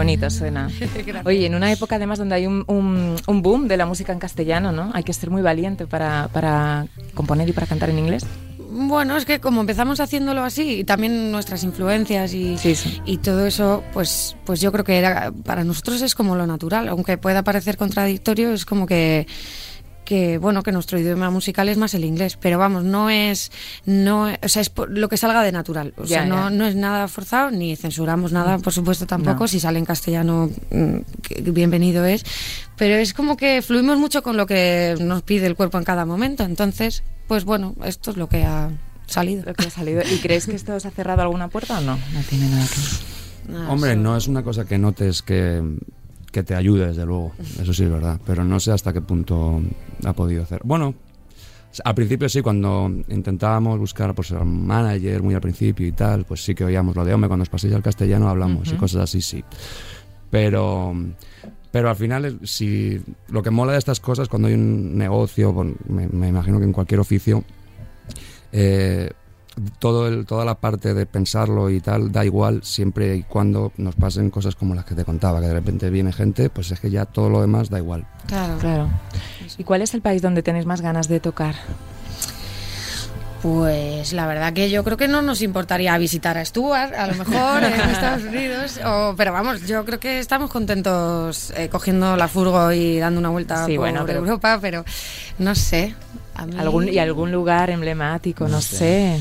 [0.05, 0.69] Bonito suena.
[1.25, 4.19] Oye, en una época además donde hay un, un- un boom de la música en
[4.19, 4.91] castellano, ¿no?
[4.93, 8.23] Hay que ser muy valiente para, para componer y para cantar en inglés.
[8.77, 13.01] Bueno, es que como empezamos haciéndolo así, y también nuestras influencias y, Sí, sí.
[13.05, 16.89] y todo eso, pues, pues yo creo que era, para nosotros es como lo natural,
[16.89, 19.27] aunque pueda parecer contradictorio, es como que
[20.05, 23.51] que bueno que nuestro idioma musical es más el inglés pero vamos no es
[23.85, 25.93] no o sea es lo que salga de natural.
[25.97, 29.47] O sea no, no es nada forzado ni censuramos nada por supuesto tampoco.
[29.47, 30.97] Si sale en castellano mm,
[31.51, 32.23] bienvenido es.
[32.77, 36.05] Pero es como que fluimos mucho con lo que nos pide el cuerpo en cada
[36.05, 36.43] momento.
[36.43, 38.69] Entonces pues bueno esto es lo que ha
[39.07, 39.43] salido.
[39.45, 40.01] Lo que ha salido.
[40.09, 43.15] Y crees que esto os ha cerrado alguna puerta o no no tiene nada que
[43.69, 45.61] Hombre, no es una cosa que notes que,
[46.35, 47.31] que te ayude, desde luego.
[47.61, 48.19] Eso sí es verdad.
[48.25, 49.61] Pero no sé hasta qué punto
[50.03, 50.59] ha podido hacer.
[50.65, 50.93] Bueno,
[51.81, 56.43] al principio sí, cuando intentábamos buscar pues, un manager muy al principio y tal, pues
[56.43, 59.21] sí que oíamos lo de, hombre, cuando os paséis al castellano hablamos y cosas así,
[59.21, 59.45] sí.
[60.29, 60.93] Pero,
[61.71, 65.53] pero al final, si lo que mola de estas cosas, cuando hay un negocio,
[65.87, 67.45] me, me imagino que en cualquier oficio,
[68.51, 69.09] eh,
[69.79, 73.95] todo el, toda la parte de pensarlo y tal da igual siempre y cuando nos
[73.95, 76.89] pasen cosas como las que te contaba, que de repente viene gente, pues es que
[76.91, 78.05] ya todo lo demás da igual.
[78.27, 78.89] claro claro
[79.57, 81.55] ¿y cuál es el país donde tenéis más ganas de tocar?
[83.41, 87.13] Pues la verdad que yo creo que no nos importaría visitar a Stuart, a lo
[87.13, 92.27] mejor en Estados Unidos, o, pero vamos, yo creo que estamos contentos eh, cogiendo la
[92.27, 94.83] furgo y dando una vuelta Sí, por bueno, pero- Europa, pero
[95.37, 95.93] no sé.
[96.33, 98.47] a mí- ¿Algún, ¿Y algún lugar emblemático?
[98.47, 99.19] No, sé.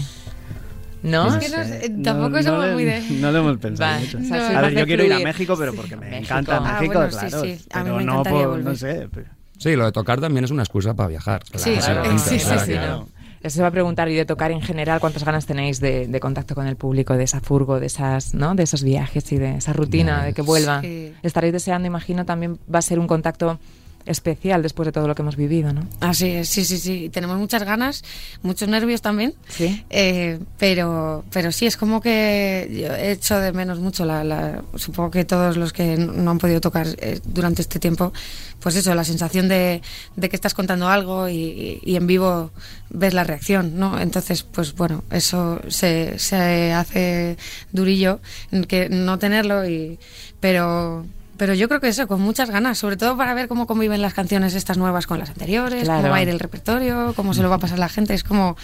[1.05, 1.37] ¿No?
[1.37, 3.01] Es que no sé, tampoco no, somos le- muy de...
[3.21, 4.19] no lo hemos pensado Va, mucho.
[4.19, 5.19] o sea, No, se a ver, yo quiero ir a.
[5.21, 6.25] México, pero porque me México.
[6.25, 7.43] encanta Ah, México, bueno, sí, claro.
[7.43, 7.51] sí.
[7.73, 8.65] A mí pero me no por, volver.
[8.65, 9.09] no sé.
[9.13, 9.27] pero-
[9.59, 11.43] Sí, lo de tocar también es una excusa para viajar.
[11.55, 13.07] Sí, claramente, sí, sí, sí, no.
[13.43, 16.21] Eso se va a preguntar y de tocar en general, ¿cuántas ganas tenéis de, de
[16.21, 18.55] contacto con el público, de esa furgo, de esas, ¿no?
[18.55, 20.81] de esos viajes y de esa rutina, de que vuelva?
[20.81, 21.13] Sí.
[21.23, 23.59] Estaréis deseando, imagino, también va a ser un contacto
[24.07, 25.87] especial después de todo lo que hemos vivido, ¿no?
[26.01, 27.09] Así es, sí, sí, sí.
[27.13, 28.05] Tenemos muchas ganas,
[28.43, 29.35] muchos nervios también.
[29.49, 29.85] Sí.
[29.91, 34.63] Eh, pero, pero sí, es como que yo he hecho de menos mucho, la, la-
[34.77, 38.13] supongo que todos los que no han podido tocar eh, durante este tiempo,
[38.61, 39.81] pues eso, la sensación de,
[40.17, 42.51] de que estás contando algo y, y- y en vivo
[42.91, 43.99] ves la reacción, ¿no?
[43.99, 47.37] Entonces, pues bueno, eso se, se hace
[47.73, 48.21] durillo,
[48.69, 49.99] que no tenerlo, y,
[50.41, 51.07] pero...
[51.37, 54.15] Pero yo creo que eso, con muchas ganas, sobre todo para ver cómo conviven las
[54.15, 56.03] canciones estas nuevas con las anteriores, Claro.
[56.03, 58.15] cómo va a ir el repertorio, cómo se lo va a pasar la gente.
[58.15, 58.57] Es como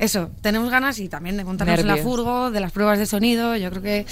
[0.00, 2.12] eso, tenemos ganas y también de montarnos en la Nervios.
[2.16, 4.06] furgo, de las pruebas de sonido, yo creo que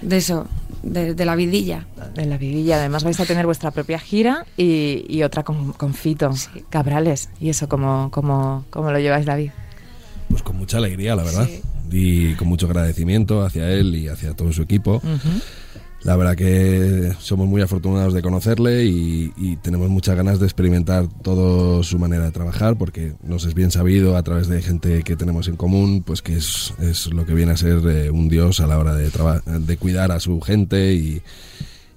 [0.00, 0.46] de eso,
[0.84, 1.86] de, de la vidilla.
[2.16, 5.92] En la vidilla, además vais a tener vuestra propia gira y, y otra con, con
[5.92, 6.30] Fito,
[6.70, 7.30] Cabrales.
[7.40, 9.50] ¿Y eso cómo, cómo, cómo lo lleváis, David?
[10.30, 11.46] Pues con mucha alegría, la verdad.
[11.48, 11.62] Sí.
[11.90, 15.00] Y con mucho agradecimiento hacia él y hacia todo su equipo.
[16.06, 21.82] La verdad que somos muy afortunados de conocerle y, tenemos muchas ganas de experimentar toda
[21.82, 25.48] su manera de trabajar porque nos es bien sabido a través de gente que tenemos
[25.48, 28.68] en común pues que es, es lo que viene a ser eh, un dios a
[28.68, 31.22] la hora de, de cuidar a su gente y,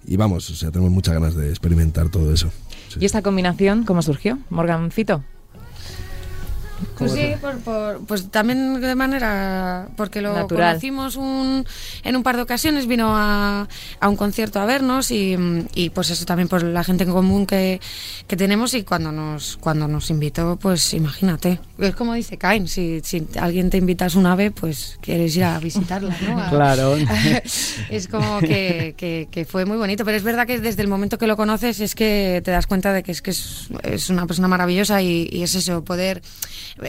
[0.08, 2.50] y vamos, o sea, tenemos muchas ganas de experimentar todo eso.
[2.88, 2.98] Sí.
[3.02, 4.39] ¿Y esta combinación cómo surgió?
[4.50, 5.24] Morgan Fito.
[6.99, 10.71] Pues sí, por, por- pues también de manera, porque lo Natural.
[10.73, 11.65] conocimos un,
[12.03, 13.67] en un par de ocasiones, vino a,
[13.99, 15.35] a un concierto a vernos y,
[15.75, 17.79] y, pues eso también por la gente en común que,
[18.27, 23.01] que tenemos y cuando nos cuando nos invitó, pues imagínate, es como dice Cain, si,
[23.03, 26.39] si alguien te invita a su nave, pues quieres ir a visitarla, ¿no?
[26.43, 26.95] A- Claro.
[27.89, 31.17] es como que, que- que fue muy bonito, pero es verdad que desde el momento
[31.17, 34.25] que lo conoces es que te das cuenta de que es que es, es una
[34.27, 36.21] persona maravillosa y, y es eso, poder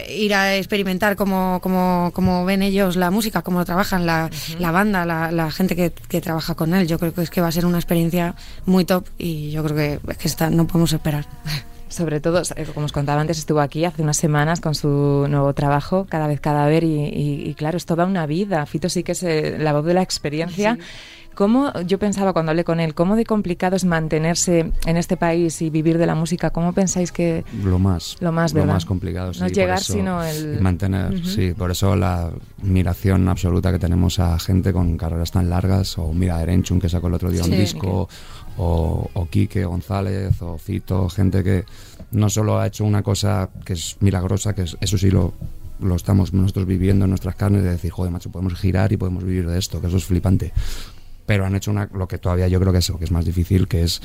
[0.09, 5.05] ir a experimentar cómo, cómo, cómo ven ellos la música, cómo trabajan, la, la banda,
[5.05, 6.87] la, la gente que, que trabaja con él.
[6.87, 8.35] Yo creo que es que va a ser una experiencia
[8.65, 11.25] muy top y yo creo que, que está, no podemos esperar.
[11.89, 12.41] Sobre todo,
[12.73, 16.39] como os contaba antes, estuvo aquí hace unas semanas con su nuevo trabajo, Cada vez
[16.39, 18.65] Cadáver, y, y- y claro, es toda una vida.
[18.65, 20.77] Fito sí que es eh, la voz de la experiencia.
[21.35, 25.61] ¿Cómo, yo pensaba cuando hablé con él, cómo de complicado es mantenerse en este país
[25.61, 26.49] y vivir de la música?
[26.49, 28.73] ¿Cómo pensáis que Lo más, Lo más, ¿verdad?
[28.73, 29.33] más complicado.
[29.33, 31.53] sí, No es llegar, eso- sino el- mantener, sí.
[31.57, 36.41] Por eso la admiración absoluta que tenemos a gente con carreras tan largas, o mira,
[36.43, 38.09] Erenchun que sacó el otro día un disco,
[38.57, 41.63] o, o Quique González, o Fito, gente que
[42.11, 45.33] no solo ha hecho una cosa que es milagrosa, que es, eso sí lo,
[45.79, 49.23] lo estamos nosotros viviendo en nuestras carnes, de decir, joder, macho, podemos girar y podemos
[49.23, 50.51] vivir de esto, que eso es flipante.
[51.31, 53.23] Pero han hecho una, lo que todavía yo creo que es lo que es más
[53.23, 54.01] difícil, que es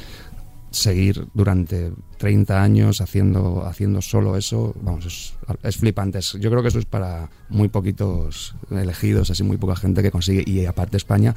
[0.71, 5.35] seguir durante 30 años haciendo, haciendo solo eso, vamos, es,
[5.65, 6.21] es flipante.
[6.21, 10.45] Yo creo que eso es para muy poquitos elegidos, así muy poca gente que consigue.
[10.47, 11.35] Y aparte España,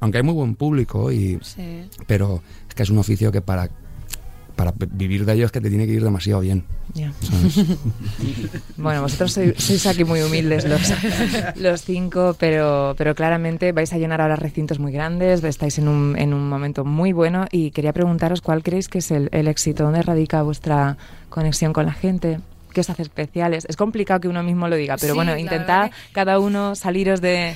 [0.00, 1.38] aunque hay muy buen público, y,
[2.08, 3.70] pero es que es un oficio que para,
[4.58, 6.64] para vivir de ello es que te tiene que ir demasiado bien.
[8.76, 10.82] Bueno, vosotros sois, sois aquí muy humildes los,
[11.56, 16.16] los cinco, pero, pero claramente vais a llenar ahora recintos muy grandes, estáis en un,
[16.18, 19.84] en un momento muy bueno y quería preguntaros cuál creéis que es el, el éxito,
[19.84, 20.96] dónde radica vuestra
[21.28, 22.40] conexión con la gente,
[22.72, 23.64] qué os hace especiales.
[23.68, 27.54] Es complicado que uno mismo lo diga, pero Sí, bueno, intentad cada uno saliros de...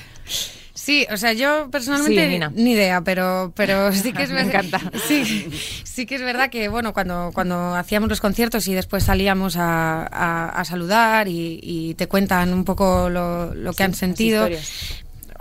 [0.75, 4.65] Sí, o sea, yo personalmente Sí, ni idea, pero, pero sí que es Me verdad.
[4.65, 4.91] encanta.
[5.07, 5.45] Sí,
[5.83, 10.03] sí que es verdad que bueno, cuando, cuando hacíamos los conciertos y después salíamos a,
[10.07, 14.49] a- a saludar y, y te cuentan un poco lo, lo que Sí, han sentido.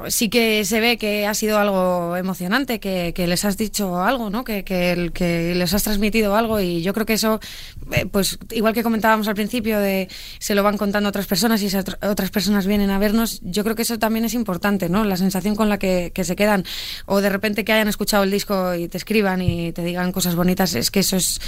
[0.09, 4.31] Sí que se ve que ha sido algo emocionante, que, que les has dicho algo,
[4.31, 4.45] ¿no?
[4.45, 7.41] Que, que, les has transmitido algo y yo creo que eso,
[7.93, 11.67] eh, pues igual que comentábamos al principio de se lo van contando otras personas y
[11.67, 15.05] esas otr- otras personas vienen a vernos, yo creo que eso también es importante, ¿no?
[15.05, 16.65] La sensación con la que, que se quedan
[17.07, 20.35] o de repente que hayan escuchado el disco y te escriban y te digan cosas
[20.35, 21.41] bonitas, es que eso es,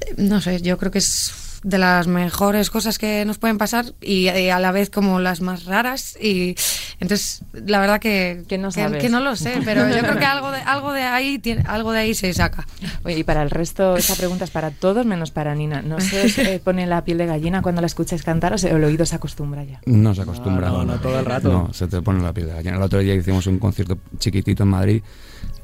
[0.00, 1.32] eh, no sé, yo creo que es
[1.62, 5.40] de las mejores cosas que nos pueden pasar y, y a la vez como las
[5.40, 6.56] más raras y
[6.98, 10.24] entonces la verdad que Que no que, que no lo sé pero yo creo que
[10.36, 12.66] algo de algo de ahí tiene algo de ahí se saca
[13.04, 15.82] Oye, y para el resto, esta pregunta es para todos menos para Nina.
[15.82, 18.72] ¿No se os eh, pone la piel de gallina cuando la escucháis cantar o se-
[18.72, 19.80] o el oído se acostumbra ya?
[19.86, 20.68] No se acostumbra.
[20.68, 21.50] No, no, no, todo el rato.
[21.50, 22.76] No, se te pone la piel de gallina.
[22.76, 25.02] El otro día hicimos un concierto chiquitito en Madrid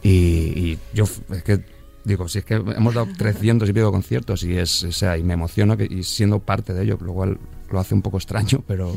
[0.02, 1.60] y, y yo, es que,
[2.08, 5.22] digo, si es que hemos dado 300 y pico conciertos y es, o sea, y
[5.22, 7.38] me emociono que, y siendo parte de ello, lo cual
[7.70, 8.96] lo hace un poco extraño, pero,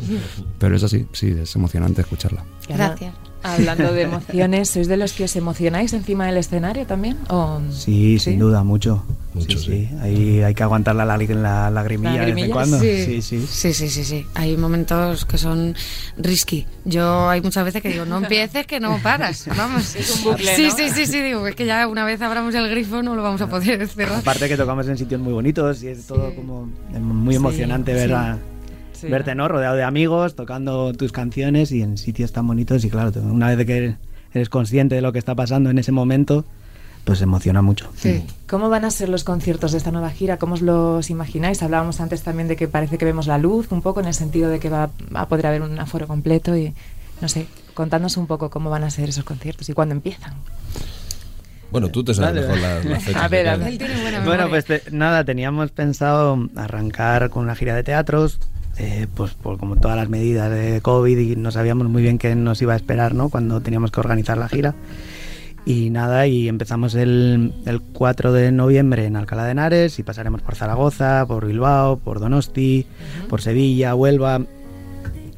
[0.57, 2.43] pero es así, sí, es emocionante escucharla.
[2.67, 3.13] Gracias.
[3.43, 7.17] Hablando de emociones, ¿sois de los que os emocionáis encima del escenario también?
[7.29, 7.59] ¿O...
[7.71, 9.03] Sí, sin duda, mucho.
[9.33, 9.95] Mucho, sí, sí.
[10.01, 12.77] Ahí hay que aguantar la, la, la lagrimilla de vez en cuando.
[12.79, 13.05] Sí.
[13.05, 13.47] sí, sí.
[13.47, 15.73] sí sí sí sí hay momentos que son
[16.17, 20.23] risky yo hay muchas veces que digo no empieces que no paras vamos Es un
[20.25, 20.75] bucle, sí ¿no?
[20.75, 23.39] sí sí sí digo es que ya una vez abramos el grifo no lo vamos
[23.41, 27.33] a poder cerrar Aparte que tocamos en sitios muy bonitos y es todo como muy
[27.35, 28.11] Sí, emocionante ver
[29.01, 29.07] sí.
[29.07, 29.47] verte, ¿no?
[29.47, 33.65] Rodeado de amigos, tocando tus canciones y en sitios tan bonitos y claro, una vez
[33.65, 33.95] que
[34.33, 36.45] eres consciente de lo que está pasando en ese momento,
[37.03, 37.89] pues emociona mucho.
[37.97, 40.37] sí ¿Cómo van a ser los conciertos de esta nueva gira?
[40.37, 41.63] ¿Cómo os los imagináis?
[41.63, 44.49] Hablábamos antes también de que parece que vemos la luz, un poco en el sentido
[44.49, 46.73] de que va a poder haber un aforo completo y
[47.21, 50.33] no sé, contadnos un poco cómo van a ser esos conciertos y cuándo empiezan.
[51.71, 53.23] Bueno, tú te sabes mejor las, las fechas.
[53.23, 53.67] A ver, a ver.
[53.69, 57.83] él tiene buena memoria Bueno, pues te- nada, teníamos pensado arrancar con una gira de
[57.83, 58.39] teatros,
[58.83, 62.33] eh, pues por como todas las medidas de COVID y no sabíamos muy bien qué
[62.33, 63.29] nos iba a esperar, ¿no?
[63.29, 64.73] Cuando teníamos que organizar la gira.
[65.67, 70.41] Y nada, y empezamos el, el 4 de noviembre en Alcalá de Henares y pasaremos
[70.41, 72.87] por Zaragoza, por Bilbao, por Donosti,
[73.29, 74.41] por Sevilla, Huelva.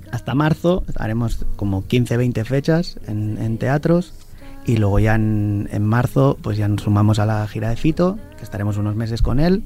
[0.09, 4.13] Hasta marzo haremos como 15-20 fechas en, en teatros
[4.65, 8.17] y luego ya en, en marzo pues ya nos sumamos a la gira de Fito,
[8.37, 9.63] que estaremos unos meses con él.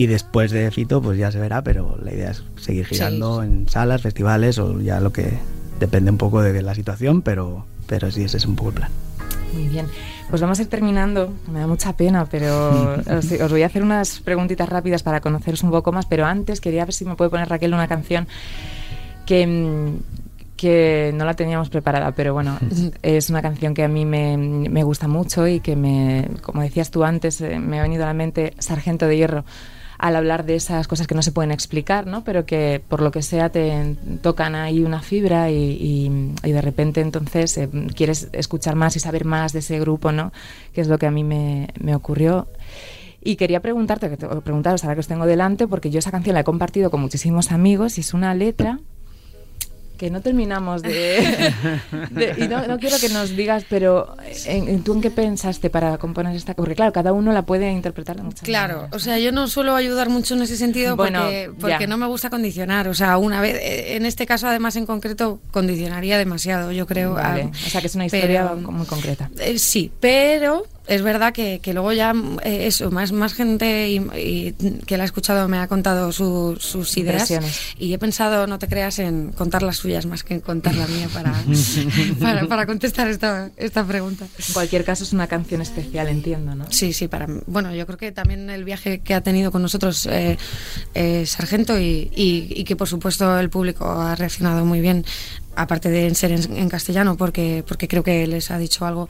[0.00, 3.68] Y después de Fito pues ya se verá, pero la idea es seguir girando en
[3.68, 5.30] salas, festivales o ya lo que
[5.78, 8.90] depende un poco de la situación, pero, pero sí, ese es un poco el plan.
[9.52, 9.88] Muy bien,
[10.30, 11.34] pues vamos a ir terminando.
[11.52, 15.62] Me da mucha pena, pero os, os voy a hacer unas preguntitas rápidas para conoceros
[15.64, 16.06] un poco más.
[16.06, 18.26] Pero antes quería ver si me puede poner Raquel una canción
[19.26, 22.58] que, mm, que no la teníamos preparada, pero bueno,
[23.02, 26.90] es una canción que a mí me, me gusta mucho y que me, como decías
[26.90, 29.44] tú antes, eh, me ha venido a la mente Sargento de Hierro
[30.00, 32.24] al hablar de esas cosas que no se pueden explicar, ¿no?
[32.24, 37.58] pero que por lo que sea te tocan ahí una fibra y, de repente entonces
[37.58, 40.32] eh, quieres escuchar más y saber más de ese grupo, ¿no?
[40.72, 42.48] que es lo que a mí me, ocurrió.
[43.22, 44.08] Y quería preguntarte,
[44.42, 47.52] preguntaros ahora que os tengo delante, porque yo esa canción la he compartido con muchísimos
[47.52, 48.80] amigos y es una letra
[50.00, 50.90] que no terminamos de...
[52.10, 55.68] de- y no, no quiero que nos digas, pero ¿en, en- ¿tú en qué pensaste
[55.68, 56.54] para componer esta?
[56.54, 58.94] Porque claro, cada uno la puede interpretar de muchas Claro, maneras.
[58.96, 61.22] o sea, yo no suelo ayudar mucho en ese sentido Bueno,
[61.60, 62.88] porque, no me gusta condicionar.
[62.88, 67.12] O sea, una vez, en este caso además en concreto, condicionaría demasiado, yo creo.
[67.14, 69.28] Vale, o sea que es una historia pero- muy concreta.
[69.38, 73.96] Eh, sí, pero es verdad que, que luego ya eh, eso, más, más gente y,
[74.18, 74.52] y
[74.86, 77.28] que la ha escuchado me ha contado su- sus ideas
[77.78, 80.86] y he pensado, no te creas, en contar las suyas más que en contar la
[80.86, 81.32] mía para,
[82.20, 84.26] para, para contestar esta, esta pregunta.
[84.48, 86.66] En cualquier caso es una canción especial, entiendo, ¿no?
[86.70, 87.40] Sí, sí, para mí.
[87.46, 90.36] Bueno, yo creo que también el viaje que ha tenido con nosotros eh,
[90.94, 95.04] eh, Sargento y, y- y que por supuesto el público ha reaccionado muy bien,
[95.56, 99.08] aparte de ser en, en castellano, porque, porque creo que les ha dicho algo,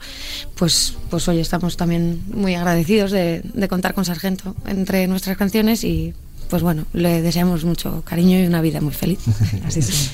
[0.55, 5.83] pues, pues hoy estamos también muy agradecidos de, de contar con Sargento entre nuestras canciones
[5.83, 6.13] y
[6.51, 9.19] pues bueno, le deseamos mucho cariño y una vida muy feliz.
[9.65, 10.11] Así sí.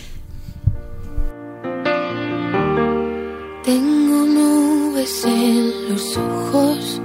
[3.65, 7.01] Tengo nubes en los ojos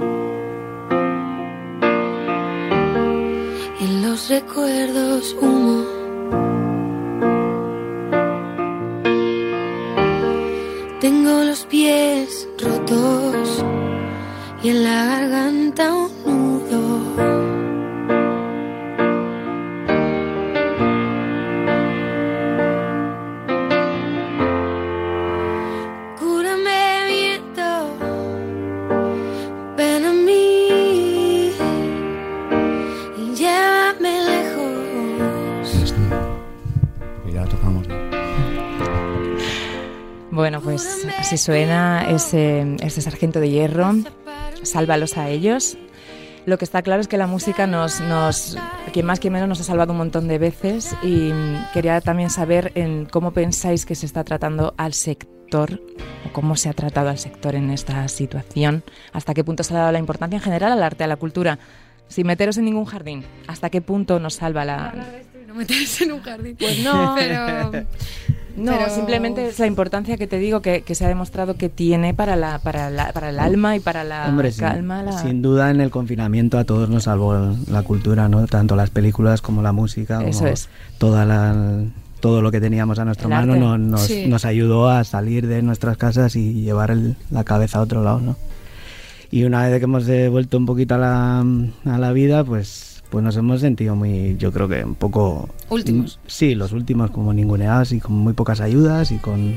[3.81, 5.92] y en los recuerdos humo.
[11.41, 13.63] Los pies rotos
[14.63, 15.12] y en la
[41.37, 43.95] si suena ese, ese sargento de hierro,
[44.61, 45.79] sálvalos a ellos.
[46.45, 48.55] Lo que está claro es que la música nos, nos,
[48.91, 51.31] quien más que menos, nos ha salvado un montón de veces y
[51.73, 55.81] quería también saber en cómo pensáis que se está tratando al sector
[56.29, 59.79] o cómo se ha tratado al sector en esta situación, hasta qué punto se ha
[59.79, 61.57] dado la importancia en general al arte, a la cultura,
[62.09, 64.93] sin meteros en ningún jardín, hasta qué punto nos salva la...
[65.47, 66.55] No meterse en un jardín.
[66.57, 67.15] Pues no.
[67.15, 67.85] Pero.
[68.55, 71.69] No, pero- simplemente es la importancia que te digo que, que se ha demostrado que
[71.69, 75.01] tiene para la, para la, para el alma y para la Hombre, sin, calma.
[75.03, 77.33] la- sin duda en el confinamiento a todos nos salvó
[77.69, 78.45] la cultura, ¿no?
[78.45, 80.69] Tanto las películas como la música, como Eso es.
[80.99, 81.83] toda la,
[82.19, 84.27] todo lo que teníamos a nuestra mano no- nos, Sí.
[84.27, 88.19] nos ayudó a salir de nuestras casas y llevar el- la cabeza a otro lado,
[88.19, 88.35] ¿no?
[89.31, 93.23] Y una vez que hemos vuelto un poquito a la, a la vida, pues, pues
[93.23, 95.47] nos hemos sentido muy, yo creo que un poco...
[95.69, 96.17] Últimos.
[96.25, 99.53] Sí, los últimos como ninguneados y con muy pocas ayudas y con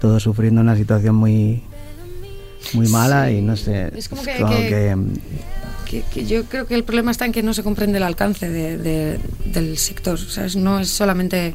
[0.00, 1.62] todos sufriendo una situación muy
[2.72, 3.34] muy mala Sí.
[3.34, 4.96] y no sé Es como es que- como que- que,
[5.90, 8.48] que, que yo creo que el problema está en que no se comprende el alcance
[8.48, 10.18] de- de- del sector.
[10.18, 10.56] ¿sabes?
[10.56, 11.54] No es solamente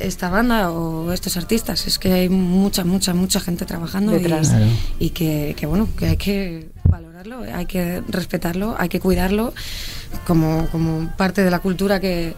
[0.00, 4.48] esta banda o estos artistas, es que hay mucha, mucha, mucha gente trabajando y- Detrás.
[4.48, 4.66] Claro.
[4.98, 9.52] y, que, que, bueno, que hay que valorarlo, hay que respetarlo, hay que cuidarlo
[10.26, 12.34] como, como parte de la cultura que,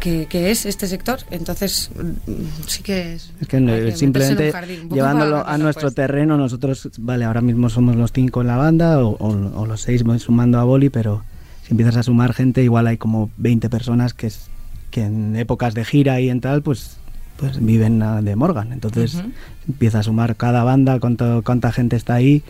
[0.00, 1.20] que, que es este sector.
[1.30, 2.32] Entonces, mm,
[2.66, 3.32] sí que es.
[3.40, 5.94] es que no- un simplemente jardín, llevándolo a nuestro pues.
[5.94, 9.82] terreno nosotros vale ahora mismo somos los cinco en la banda o, o- o los
[9.82, 11.22] seis sumando a Boli pero
[11.66, 14.48] si empiezas a sumar gente igual hay como 20 personas que es
[14.90, 16.96] que en épocas de gira y en tal pues
[17.36, 19.30] pues viven ah, de Morgan entonces Ujú.
[19.68, 22.42] empieza a sumar cada banda cuánto, cuánta gente está ahí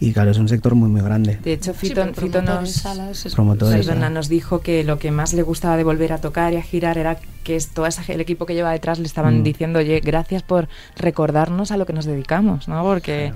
[0.00, 2.70] y claro es un sector muy muy grande De hecho, Sí, Fito, pero Fito nos,
[2.72, 4.16] salas, es- Promotores, perdona, ¿no?
[4.16, 6.98] nos dijo que lo que más le gustaba de volver a tocar y a girar
[6.98, 9.42] era que es todo esa- el equipo que lleva detrás le estaban Mm.
[9.42, 12.82] diciendo, oye, gracias por recordarnos a lo que nos dedicamos, ¿no?
[12.82, 13.32] Porque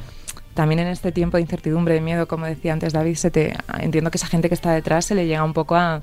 [0.55, 4.11] también en este tiempo de incertidumbre, de miedo, como decía antes David, se te, entiendo
[4.11, 6.03] que esa gente que está detrás se le llega un poco a,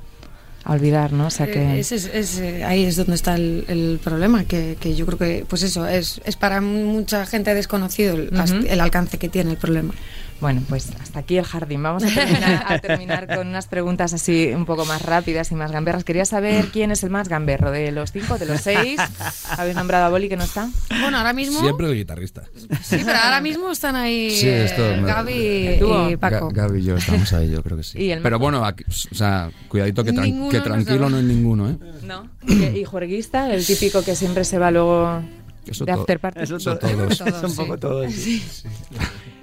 [0.65, 1.27] a olvidar, ¿no?
[1.27, 1.61] O sea que...
[1.75, 5.05] Eh, ese es- es, eh, ahí es donde está el, el problema, que, que yo
[5.05, 8.65] creo que, pues eso, es, es para mucha gente desconocido el, Ujú.
[8.67, 9.93] el alcance que tiene el problema.
[10.41, 11.83] Bueno, pues hasta aquí el jardín.
[11.83, 15.71] Vamos a terminar, a terminar con unas preguntas así un poco más rápidas y más
[15.71, 16.05] gamberras.
[16.05, 18.99] Quería saber quién es el más gamberro de los cinco, de los seis.
[19.57, 20.69] ¿Habéis nombrado a Boli que no está?
[21.01, 21.59] Bueno, ahora mismo.
[21.59, 22.43] Siempre de guitarrista.
[22.81, 25.79] Sí, pero ahora mismo están ahí Sí, eh, esto Gaby
[26.11, 26.49] y Paco.
[26.51, 27.99] Ga- Gaby y yo estamos ahí, yo creo que sí.
[28.01, 31.69] ¿Y el Pero bueno, aquí- o sea, cuidadito que, tran- que tranquilo no es ninguno,
[31.69, 31.77] ¿eh?
[32.03, 32.29] No.
[32.47, 33.53] ¿Y, y juerguista?
[33.53, 35.21] El típico que siempre se va luego
[35.65, 36.39] Eso de after party.
[36.43, 37.11] Eso Eso to- todos.
[37.21, 37.57] eso un sí.
[37.57, 38.41] poco todos sí.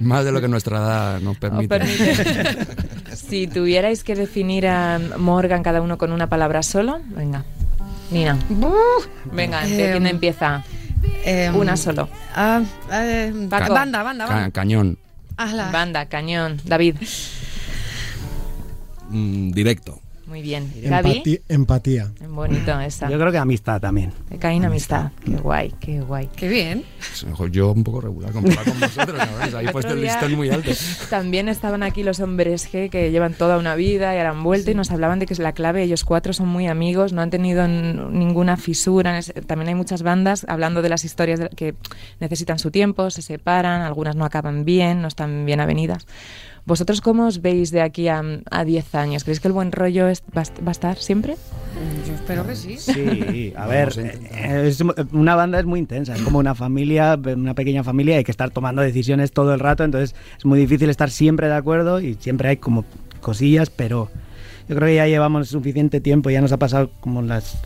[0.00, 1.68] Más de lo que nuestra edad nos ¿Os permite.
[1.68, 2.66] permite?
[3.16, 7.44] si tuvierais que definir a Morgan cada uno con una palabra solo, venga.
[8.10, 8.38] Nina.
[9.32, 10.62] Venga, ¿de Em, ¿quién empieza?
[11.24, 12.08] Eh, Una solo.
[12.34, 13.72] ah, eh, Paco.
[13.74, 14.50] banda, banda, Ca- banda.
[14.50, 14.98] cañón.
[15.36, 15.70] Ala.
[15.70, 16.60] Banda, cañón.
[16.64, 16.96] David.
[19.10, 20.00] Mm, directo.
[20.26, 20.72] Muy bien.
[20.82, 21.22] Gaby.
[21.24, 22.10] Empati- empatía.
[22.28, 23.08] Bonito esa.
[23.08, 25.12] yo creo que amistad también Caín amistad.
[25.24, 26.28] Qué guay, qué guay.
[26.34, 26.84] Qué bien.
[27.52, 29.54] Yo un poco regular comparado con vosotros, ¿sabes?
[29.54, 30.70] Ahí puesto el listón muy alto.
[31.10, 34.70] También estaban aquí los hombres G que llevan toda una vida y ahora han vuelto
[34.70, 35.82] y nos hablaban de que es la clave.
[35.84, 39.18] Ellos cuatro son muy amigos, no han tenido ninguna fisura.
[39.46, 41.74] También hay muchas bandas hablando de las historias de- que
[42.20, 46.06] necesitan su tiempo, se separan, algunas no acaban bien, no están bien avenidas.
[46.66, 49.22] ¿Vosotros cómo os veis de aquí a, a 10 años?
[49.22, 51.36] ¿Creéis que el buen rollo es- va, a est- va a estar siempre?
[52.08, 52.76] Yo espero que sí.
[52.76, 57.16] Sí, a ver, a eh, es- una banda es muy intensa, es como una familia,
[57.36, 60.90] una pequeña familia, hay que estar tomando decisiones todo el rato, entonces es muy difícil
[60.90, 62.84] estar siempre de acuerdo y siempre hay como
[63.20, 64.10] cosillas, pero
[64.68, 67.58] yo creo que ya llevamos suficiente tiempo, ya nos ha pasado como las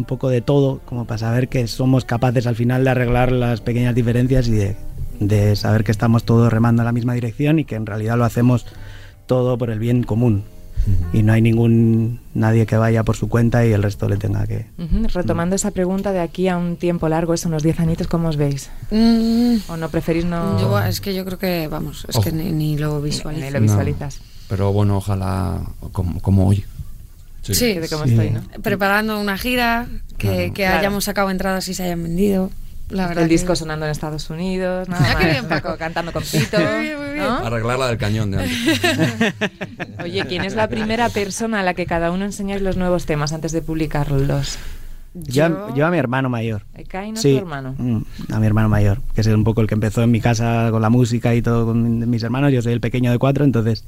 [0.00, 3.60] un poco de todo, como para saber que somos capaces al final de arreglar las
[3.60, 4.76] pequeñas diferencias y de,
[5.20, 8.24] de saber que estamos todos remando en la misma dirección y que en realidad lo
[8.24, 8.66] hacemos
[9.26, 10.44] todo por el bien común.
[11.12, 14.46] Y no hay ningún nadie que vaya por su cuenta y el resto le tenga
[14.46, 14.66] que,
[15.12, 18.36] Retomando esa pregunta de aquí a un tiempo largo, es unos 10 añitos, ¿cómo os
[18.36, 18.70] veis?
[18.90, 20.58] Mm, ¿O no preferís no...?
[20.58, 24.20] yo, es que yo creo que, vamos, es que ni, ni lo ni visualizas?
[24.48, 25.60] Pero bueno, ojalá
[25.92, 26.64] como, como hoy.
[27.42, 27.54] Sí.
[27.54, 27.74] Sí.
[27.74, 28.10] Que de cómo Sí.
[28.12, 28.40] estoy, ¿no?
[28.62, 30.38] Preparando una gira, que, Claro.
[30.38, 30.78] que Claro.
[30.78, 32.50] hayamos sacado entradas y se hayan vendido.
[32.90, 35.76] La verdad el que- disco sonando en Estados Unidos, nada Ah, qué más, bien, Paco.
[35.78, 37.18] Cantando con Pito, Muy bien, muy bien.
[37.18, 37.36] ¿no?
[37.46, 39.32] Arreglar la del cañón de antes.
[40.02, 43.32] Oye, ¿quién es la primera persona a la que cada uno enseñáis los nuevos temas
[43.32, 44.58] antes de publicarlos?
[45.14, 46.62] Yo, yo a mi hermano mayor.
[46.88, 47.74] Kai, ¿no es Sí, tu hermano?
[47.76, 50.68] mm, a mi hermano mayor, que es un poco el que empezó en mi casa
[50.70, 52.52] con la música y todo con mis hermanos.
[52.52, 53.84] Yo soy el pequeño de cuatro, entonces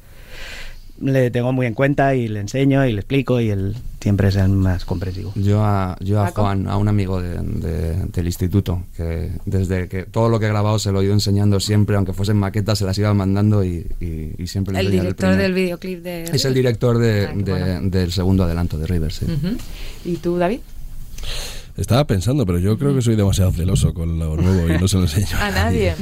[1.00, 4.36] le tengo muy en cuenta y le enseño y le explico y él siempre es
[4.36, 5.32] el más comprensivo.
[5.34, 6.30] Yo a, yo a.
[6.30, 10.48] Juan, a un amigo de- de- del instituto, que desde que todo lo que he
[10.48, 13.86] grabado se lo he ido enseñando siempre, aunque fuesen maquetas, se las iba mandando y,
[14.00, 16.24] y- y siempre le El director primer- del videoclip de...
[16.24, 17.90] Es el director de- Ah, qué de- bueno.
[17.90, 19.24] del segundo adelanto de River, sí.
[19.26, 19.56] Ujú.
[20.04, 20.60] ¿Y tú, David?
[21.76, 24.96] Estaba pensando, pero yo creo que soy demasiado celoso con lo nuevo y no se
[24.96, 25.28] lo enseño.
[25.40, 25.94] A nadie.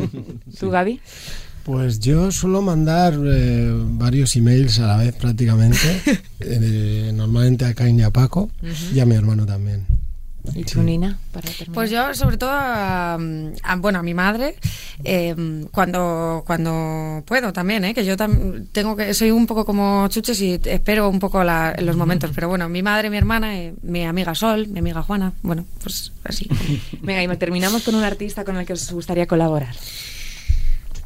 [0.58, 0.98] ¿Tú, Gaby?
[1.66, 6.00] Pues yo suelo mandar eh, varios emails a la vez prácticamente,
[6.40, 8.50] eh, normalmente a Cain y a Paco
[8.94, 9.84] y a mi hermano también.
[10.54, 11.18] ¿Y tú, Nina?
[11.32, 11.74] Para terminar.
[11.74, 14.54] Pues yo, sobre todo, a, a- bueno, a mi madre,
[15.02, 15.34] eh,
[15.72, 17.92] cuando, cuando puedo también, ¿eh?
[17.94, 21.74] que yo tam- tengo que, soy un poco como chuches y espero un poco la-
[21.82, 25.32] los momentos, pero bueno, mi madre, mi hermana, eh, mi amiga Sol, mi amiga Juana,
[25.42, 26.48] bueno, pues así.
[27.02, 29.74] Venga, y terminamos con un artista con el que os gustaría colaborar.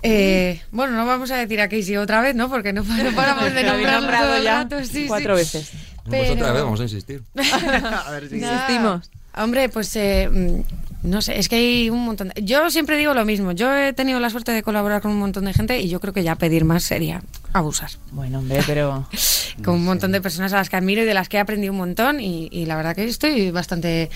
[0.03, 2.49] Eh, bueno, no vamos a decir a Casey otra vez, ¿no?
[2.49, 5.05] Porque no, no paramos de nombrarlo nombrado todo el ya rato, sí, sí.
[5.09, 5.71] cuatro veces.
[6.05, 7.23] Pues otra Pero- vez vamos a insistir.
[8.31, 9.11] Insistimos.
[9.37, 12.29] Hombre, pues eh, mm, no sé, es que hay un montón.
[12.35, 12.43] De...
[12.43, 13.53] Yo siempre digo lo mismo.
[13.53, 16.13] Yo he tenido la suerte de colaborar con un montón de gente y yo creo
[16.13, 17.23] que ya pedir más sería
[17.53, 17.91] abusar.
[18.11, 19.07] Bueno, hombre, pero...
[19.65, 21.73] Con un montón de personas a las que admiro y de las que he aprendido
[21.73, 24.09] un montón y, y la verdad que estoy bastante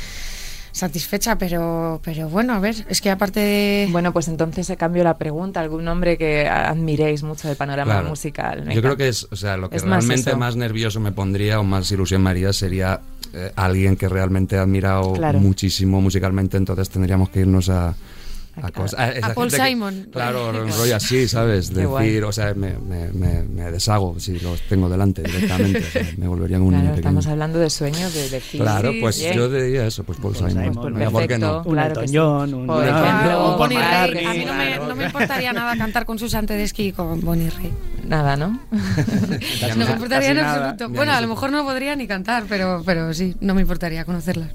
[0.74, 3.88] satisfecha, pero, pero bueno, a ver, es que aparte de...
[3.92, 5.60] Bueno, pues entonces se cambio la pregunta.
[5.60, 8.08] ¿Algún nombre que admiréis mucho del panorama Claro.
[8.08, 8.68] musical?
[8.68, 11.64] Yo creo que es, o sea, lo que Es realmente más, nervioso me pondría o
[11.64, 13.00] más ilusión me haría sería
[13.32, 15.38] eh, alguien que realmente he admirado Claro.
[15.38, 17.94] muchísimo musicalmente, entonces tendríamos que irnos a,
[18.56, 20.08] a, A- Paul que- Simon.
[20.12, 21.68] claro, un rollo así, ¿sabes?
[21.68, 22.18] Qué Decir, guay.
[22.20, 26.28] o sea, me, me, me, me deshago si los tengo delante directamente, o sea, me
[26.28, 27.08] volvería un Claro, niño pequeño.
[27.08, 28.60] estamos hablando de sueños, de decir...
[28.60, 30.64] Claro, Sí, pues yo diría eso, pues Paul Paul Simon.
[30.64, 31.12] Simon, ¿por qué no?
[31.12, 31.62] perfecto.
[31.66, 32.16] Un Claro Elton que sí.
[32.16, 33.78] John, un- Por Ah, ejemplo, Bonnie.
[33.78, 37.20] A mí no me, claro, no me importaría nada cantar con Susan Tedeschi y con
[37.20, 37.72] Bonnie Raitt.
[38.06, 38.60] Nada, ¿no?
[39.76, 40.88] No me importaría en absoluto.
[40.90, 44.50] Bueno, a lo mejor no podría ni cantar, pero, pero sí, no me importaría conocerlas.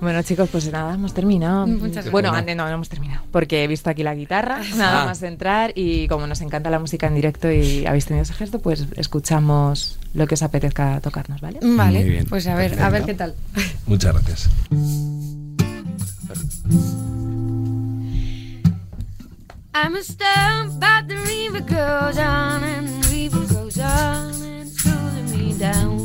[0.00, 1.66] Bueno, chicos, pues nada, hemos terminado.
[1.66, 2.12] Muchas gracias.
[2.12, 5.06] Bueno, antes no, no hemos terminado, porque he visto aquí la guitarra, nada Ah.
[5.06, 8.60] más entrar, y como nos encanta la música en directo y habéis tenido ese gesto,
[8.60, 11.58] pues escuchamos lo que os apetezca tocarnos, ¿vale?
[11.62, 12.26] Vale, Muy bien.
[12.26, 13.34] pues a ver, a ver qué tal.
[13.86, 14.48] Muchas gracias.
[19.74, 24.82] I'm a stump, but the river goes on and the river goes on and it's
[24.82, 25.98] pulling me down.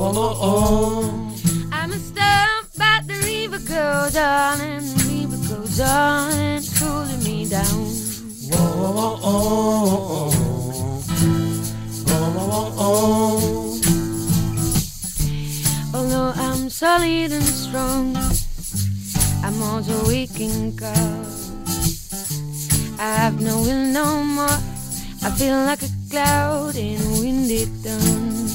[0.00, 6.78] I'm a stump, but the river goes on and the river goes on and it's
[6.78, 7.88] pulling me down.
[15.92, 18.16] Although I'm solid and strong,
[19.42, 21.26] I'm also weak and cold.
[23.00, 24.60] I have no will no more.
[25.24, 28.47] I feel like a cloud in a windy dawn.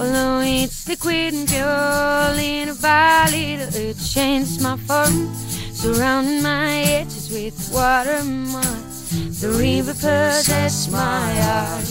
[0.00, 5.28] Although it's liquid and pure, little by little it changed my form,
[5.74, 8.64] surrounding my edges with water mud.
[9.42, 11.84] The river possessed my heart.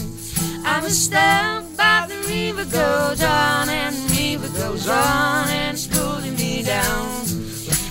[0.66, 5.86] I'm a stump, but the river goes on and the river goes on and it's
[5.86, 7.22] pulling me down.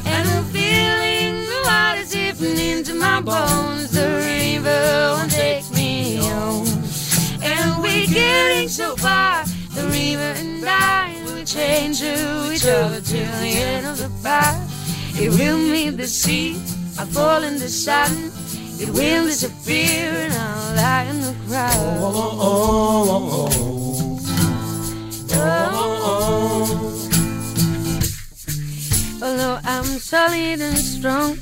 [0.05, 3.93] And I'm feeling the water zipping into my bones.
[3.93, 6.67] The river won't take me home.
[7.41, 9.45] And we're getting so far.
[9.79, 14.59] The river and I will change to each other till the end of the path.
[15.17, 16.57] It will meet the sea.
[16.99, 18.33] I fall in the sun.
[18.81, 21.79] It will disappear and I'll lie in the crowd.
[29.23, 31.39] Although I'm solid and strong,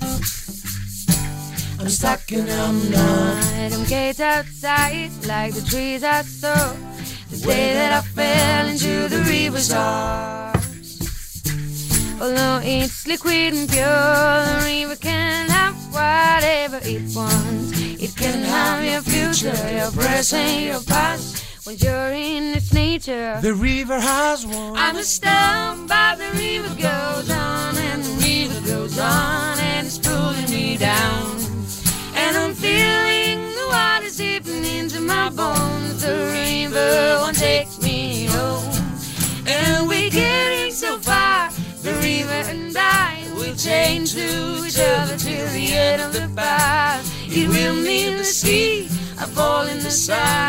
[1.81, 3.73] I'm stuck and I'm not.
[3.73, 6.77] I'm caged outside like the trees I saw.
[7.31, 10.57] The day that I fell into the river's arms.
[12.21, 17.79] Although it's liquid and pure, the river can have whatever it wants.
[18.01, 21.45] It can have your future, your present, your past.
[21.67, 24.77] When you're in its nature, The river has won.
[24.77, 29.99] I'm a stone, but the river goes on and the river goes on and it's
[29.99, 31.41] pulling me down.
[32.15, 33.46] And I'm feeling
[34.19, 36.03] water into my bones.
[36.03, 38.73] The river won't take me home.
[39.47, 41.51] And we're getting so far.
[41.83, 47.05] The river and I will change to each other till the end of the path.
[47.29, 48.89] It will meet the sea.
[49.19, 50.46] I fall in the sand.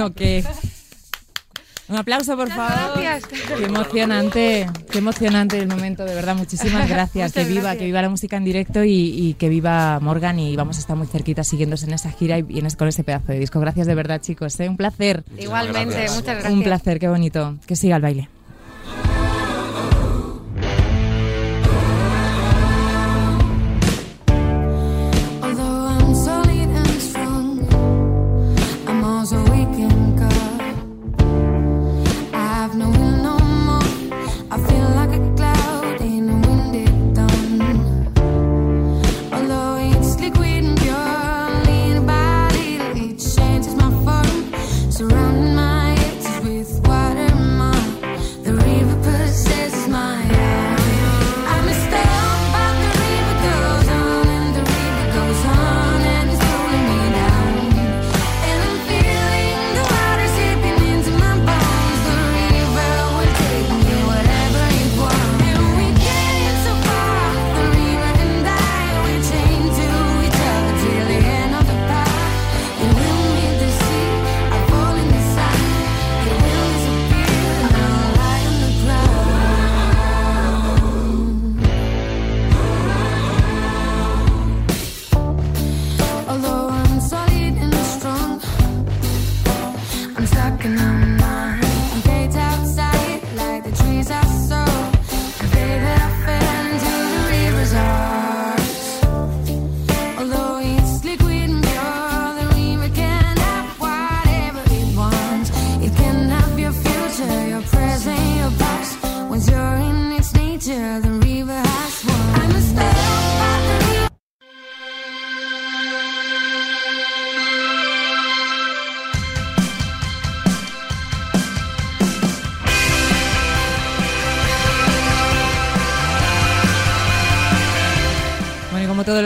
[0.00, 0.44] Bueno, que...
[1.88, 3.00] Un aplauso, por favor.
[3.02, 3.40] Gracias.
[3.58, 6.36] Qué emocionante, qué emocionante el momento, de verdad.
[6.36, 7.32] Muchísimas gracias.
[7.32, 7.78] que viva, gracias.
[7.78, 10.96] que viva la música en directo y, y que viva Morgan y vamos a estar
[10.96, 13.58] muy cerquita siguiéndose en esa gira y vienes con ese pedazo de disco.
[13.58, 14.58] Gracias de verdad, chicos.
[14.60, 14.68] ¿eh?
[14.68, 15.24] Un placer.
[15.36, 16.14] Igualmente, gracias.
[16.14, 16.52] muchas gracias.
[16.52, 17.56] Un placer, qué bonito.
[17.66, 18.28] Que siga el baile.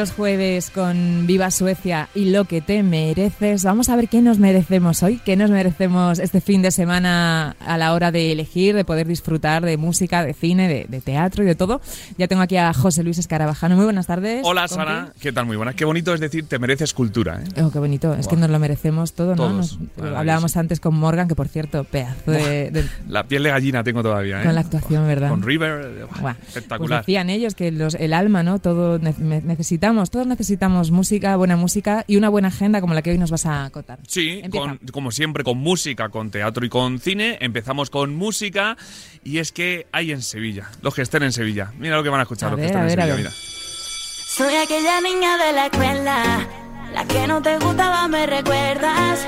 [0.04, 4.38] Bueno, jueves con Viva Suecia y lo que te mereces, vamos a ver qué nos
[4.38, 8.86] merecemos hoy, qué nos merecemos este fin de semana a la hora de elegir, de
[8.86, 11.82] poder disfrutar de música, de cine, de, de teatro y de todo.
[12.16, 13.76] Ya tengo aquí a José Luis Escarabajano.
[13.76, 14.40] Muy buenas tardes.
[14.46, 14.74] Hola compi.
[14.76, 15.44] Sara, ¿qué tal?
[15.44, 15.74] Muy buenas.
[15.74, 17.60] Qué bonito es decir, te mereces cultura, ¿eh?
[17.62, 19.52] Oh, qué bonito, es que nos lo merecemos todo, ¿no?
[19.52, 19.78] Nos-
[20.16, 24.02] hablábamos antes con Morgan, que por cierto, pedazo de, de- La piel de gallina tengo
[24.02, 24.44] todavía, ¿eh?
[24.46, 25.28] con la actuación, ¿verdad?
[25.28, 27.00] Con River, buah, Buah, Pues espectacular.
[27.00, 28.58] decían ellos que los, el alma, ¿no?
[28.58, 33.18] Todo necesitamos, todos necesitamos música, buena música y una buena agenda como la que hoy
[33.18, 33.98] nos vas a acotar.
[34.06, 37.36] Sí, con- como siempre, con música, con teatro y con cine.
[37.40, 38.76] Empezamos con música
[39.24, 41.72] y es que hay en Sevilla, los que estén en Sevilla.
[41.80, 43.30] Mira lo que van a escuchar A los ver, que estén ver, en Sevilla, mira.
[44.36, 46.48] Soy aquella niña de la escuela,
[46.92, 49.26] la que no te gustaba, me recuerdas.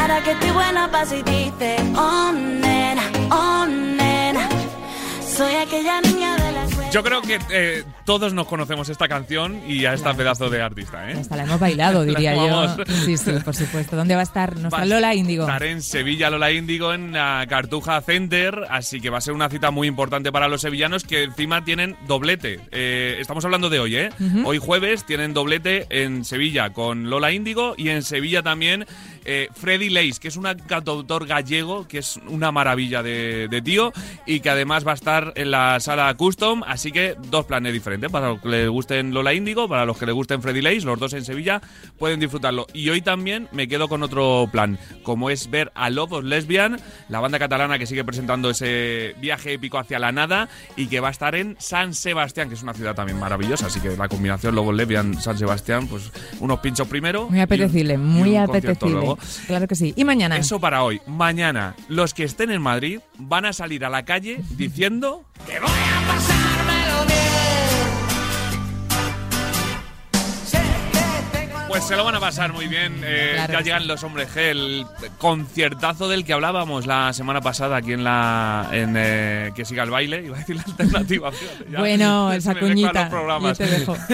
[0.00, 4.48] Ahora que estoy buena pa' si dices, oh nena, oh nena.
[5.36, 6.51] Soy aquella niña de la escuela.
[6.92, 11.10] Yo creo que eh, todos nos conocemos esta canción y a esta pedazo de artista,
[11.10, 11.14] ¿eh?
[11.18, 12.84] Hasta la hemos bailado, diría yo.
[12.86, 13.96] Sí, sí, por supuesto.
[13.96, 15.44] ¿Dónde va a estar nuestra Lola Índigo?
[15.44, 19.48] Estar en Sevilla Lola Índigo en la Cartuja Center, así que va a ser una
[19.48, 22.60] cita muy importante para los sevillanos que encima tienen doblete.
[22.72, 24.10] Eh, estamos hablando de hoy, ¿eh?
[24.44, 28.84] Hoy jueves tienen doblete en Sevilla con Lola Índigo y en Sevilla también
[29.24, 33.92] eh, Freddy Leis, que es un cantautor gallego, que es una maravilla de, de tío
[34.26, 38.10] y que además va a estar en la sala Custom, así que dos planes diferentes.
[38.10, 40.98] Para los que les gusten Lola Índigo, para los que les gusten Freddy Leis, los
[40.98, 41.60] dos en Sevilla
[41.98, 42.66] pueden disfrutarlo.
[42.72, 47.20] Y hoy también me quedo con otro plan, como es ver a Lobos Lesbian, la
[47.20, 51.10] banda catalana que sigue presentando ese viaje épico hacia la nada y que va a
[51.12, 54.74] estar en San Sebastián, que es una ciudad también maravillosa, así que la combinación Lobos
[54.74, 56.10] Lesbian San Sebastián, pues
[56.40, 57.28] unos pinchos primero.
[57.28, 59.11] Muy un- apetecible, muy apetecible.
[59.46, 59.94] Claro que sí.
[59.96, 60.36] Y mañana.
[60.36, 61.00] Eso para hoy.
[61.06, 65.70] Mañana, los que estén en Madrid van a salir a la calle diciendo que voy
[65.70, 66.41] a pasármelo
[71.72, 73.00] Pues se lo van a pasar muy bien.
[73.02, 77.78] Eh, Claro ya llegan los hombres G, el conciertazo del que hablábamos la semana pasada
[77.78, 78.68] aquí en la.
[78.72, 80.22] en eh, Que siga el baile.
[80.22, 81.30] Iba a decir la alternativa.
[81.70, 83.08] ya Bueno, esa cuñita.
[83.08, 83.96] Yo te dejo.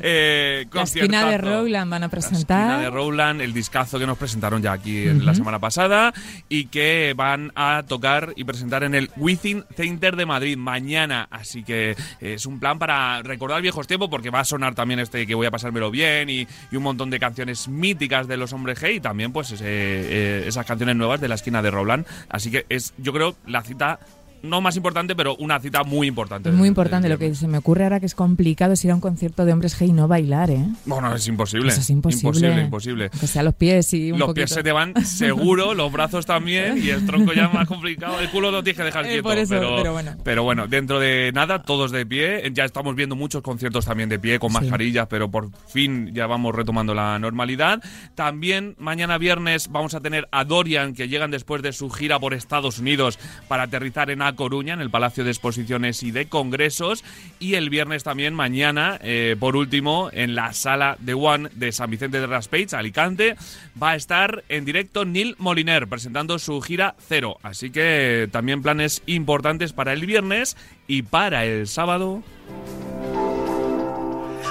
[0.00, 0.66] Eh,
[1.08, 1.38] La de.
[1.38, 2.60] Rowland van a La presentar.
[2.60, 6.14] esquina de Rowland, el discazo que nos presentaron ya aquí en la semana pasada
[6.48, 11.26] y que van a tocar y presentar en el Within Center de Madrid mañana.
[11.32, 15.26] Así que es un plan para recordar viejos tiempos porque va a sonar también este
[15.26, 18.80] que voy a pasármelo bien y, y un montón de canciones míticas de los hombres
[18.80, 22.06] G y también pues ese, eh, esas canciones nuevas de la esquina de Rowland.
[22.28, 24.00] Así que es, yo creo, la cita
[24.42, 26.50] no más importante, pero una cita muy importante.
[26.50, 27.08] Muy importante.
[27.08, 29.52] Lo que se me ocurre ahora que es complicado es ir a un concierto de
[29.52, 30.64] hombres G y no bailar, ¿eh?
[30.84, 31.68] Bueno, es imposible.
[31.68, 32.28] Eso es imposible.
[32.28, 33.10] Imposible, imposible.
[33.10, 34.44] Que sea los pies y un los poquito.
[34.46, 38.18] pies se te van seguro, los brazos también y el tronco ya más complicado.
[38.20, 39.22] El culo lo tienes que dejar Eh, quieto.
[39.24, 40.16] por eso, pero, pero bueno.
[40.24, 42.50] pero bueno, dentro de nada, todos de pie.
[42.54, 44.54] Ya estamos viendo muchos conciertos también de pie con Sí.
[44.60, 47.80] mascarillas, pero por fin ya vamos retomando la normalidad.
[48.14, 52.34] También mañana viernes vamos a tener a Dorian, que llegan después de su gira por
[52.34, 53.18] Estados Unidos
[53.48, 57.04] para aterrizar en Coruña, en el Palacio de Exposiciones y de Congresos.
[57.38, 61.90] Y el viernes también, mañana, eh, por último, en la sala de One de San
[61.90, 63.36] Vicente de Raspage, Alicante,
[63.80, 67.38] va a estar en directo Neil Moliner presentando su gira Cero.
[67.42, 70.56] Así que también planes importantes para el viernes
[70.86, 72.22] y para el sábado.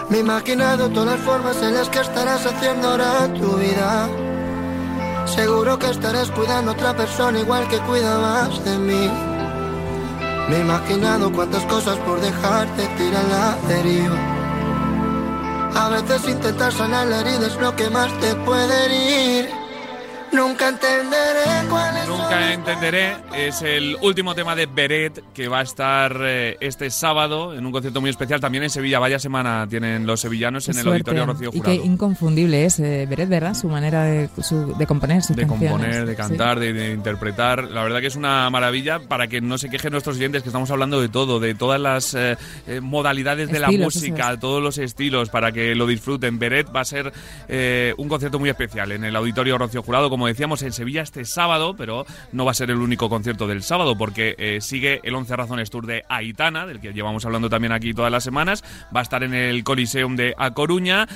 [0.10, 4.08] Me he todas las formas en las que estarás haciendo ahora tu vida.
[5.26, 9.37] Seguro que estarás cuidando a otra persona igual que cuidabas de mí.
[10.50, 14.16] Me he imaginado cuántas cosas por dejarte tirar la deriva.
[15.76, 19.67] A veces intentar sanar la herida es lo que más te puede herir.
[20.34, 23.16] Nunca entenderé cuáles son Nunca entenderé.
[23.36, 27.72] Es el último tema de Beret que va a estar eh, este sábado en un
[27.72, 29.00] concierto muy especial también en Sevilla.
[29.00, 30.88] Vaya semana tienen los sevillanos en el.
[30.88, 31.86] Auditorio Rocío Y qué Jurado.
[31.86, 33.54] inconfundible es eh, Beret, ¿verdad?
[33.54, 35.72] Su manera de, su- de componer sus de canciones.
[35.72, 36.18] componer, de Sí.
[36.18, 37.64] cantar, de, de interpretar.
[37.66, 40.70] La verdad que es una maravilla para que no se quejen nuestros oyentes, que estamos
[40.72, 44.40] hablando de todo, de todas las eh, eh, modalidades de la música, es.
[44.40, 46.38] todos los estilos, para que lo disfruten.
[46.40, 47.12] Beret va a ser
[47.48, 51.26] eh, un concierto muy especial en el Auditorio Rocío Jurado, como decíamos, en Sevilla este
[51.26, 55.14] sábado, pero no va a ser el único concierto del sábado, porque eh, sigue el
[55.14, 58.64] 11 Razones Tour de Aitana, del que llevamos hablando también aquí todas las semanas.
[58.96, 61.08] Va a estar en el Coliseum de A Coruña.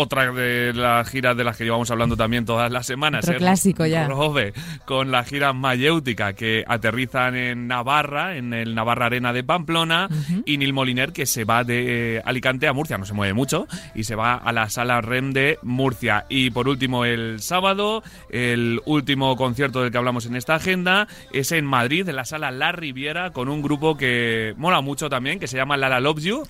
[0.00, 3.24] Otra de las giras de las que llevamos hablando también todas las semanas.
[3.24, 4.06] Otro es clásico ya.
[4.06, 4.52] Robe,
[4.84, 10.08] con la gira mayéutica que aterrizan en Navarra, en el Navarra Arena de Pamplona,
[10.46, 13.66] y Nil Moliner que se va de eh, Alicante a Murcia, no se mueve mucho,
[13.92, 16.26] y se va a la sala REM de Murcia.
[16.28, 21.50] Y por último, el sábado, el último concierto del que hablamos en esta agenda es
[21.50, 25.48] en Madrid, en la sala La Riviera, con un grupo que mola mucho también, que
[25.48, 26.46] se llama Lala Loves You,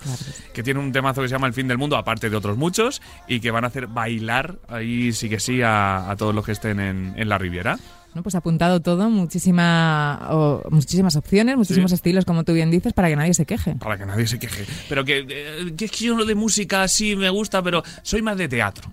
[0.53, 3.01] que tiene un temazo que se llama El fin del mundo, aparte de otros muchos,
[3.27, 6.51] y que van a hacer bailar ahí sí que sí a, a todos los que
[6.51, 7.77] estén en, en la Riviera.
[8.13, 10.29] Bueno, pues apuntado todo, muchísima,
[10.69, 11.95] muchísimas opciones, muchísimos Sí.
[11.95, 13.75] estilos, como tú bien dices, para que nadie se queje.
[13.75, 14.65] Para que nadie se queje.
[14.87, 18.21] Pero que, eh, que es que yo lo de música sí me gusta, pero soy
[18.21, 18.89] más de teatro.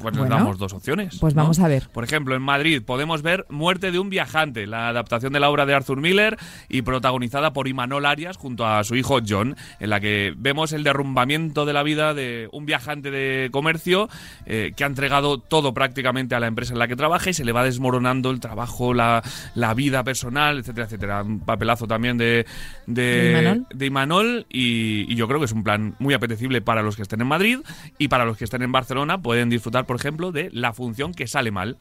[0.00, 1.18] Pues nos damos dos opciones.
[1.20, 1.42] pues ¿no?
[1.42, 1.88] vamos a ver.
[1.92, 5.64] Por ejemplo, en Madrid podemos ver Muerte de un viajante, la adaptación de la obra
[5.64, 6.38] de Arthur Miller
[6.68, 10.82] y protagonizada por Imanol Arias junto a su hijo John, en la que vemos el
[10.82, 14.08] derrumbamiento de la vida de un viajante de comercio
[14.46, 17.44] eh, que ha entregado todo prácticamente a la empresa en la que trabaja y se
[17.44, 18.49] le va desmoronando el trabajo,
[18.94, 19.22] la,
[19.54, 21.22] la vida personal, etcétera, etcétera.
[21.22, 22.46] Un papelazo también de,
[22.86, 23.66] de, ¿De Imanol?
[23.74, 27.02] de Imanol y, y yo creo que es un plan muy apetecible para los que
[27.02, 27.58] estén en Madrid
[27.98, 31.26] y para los que estén en Barcelona pueden disfrutar, por ejemplo, de La función que
[31.26, 31.78] sale mal.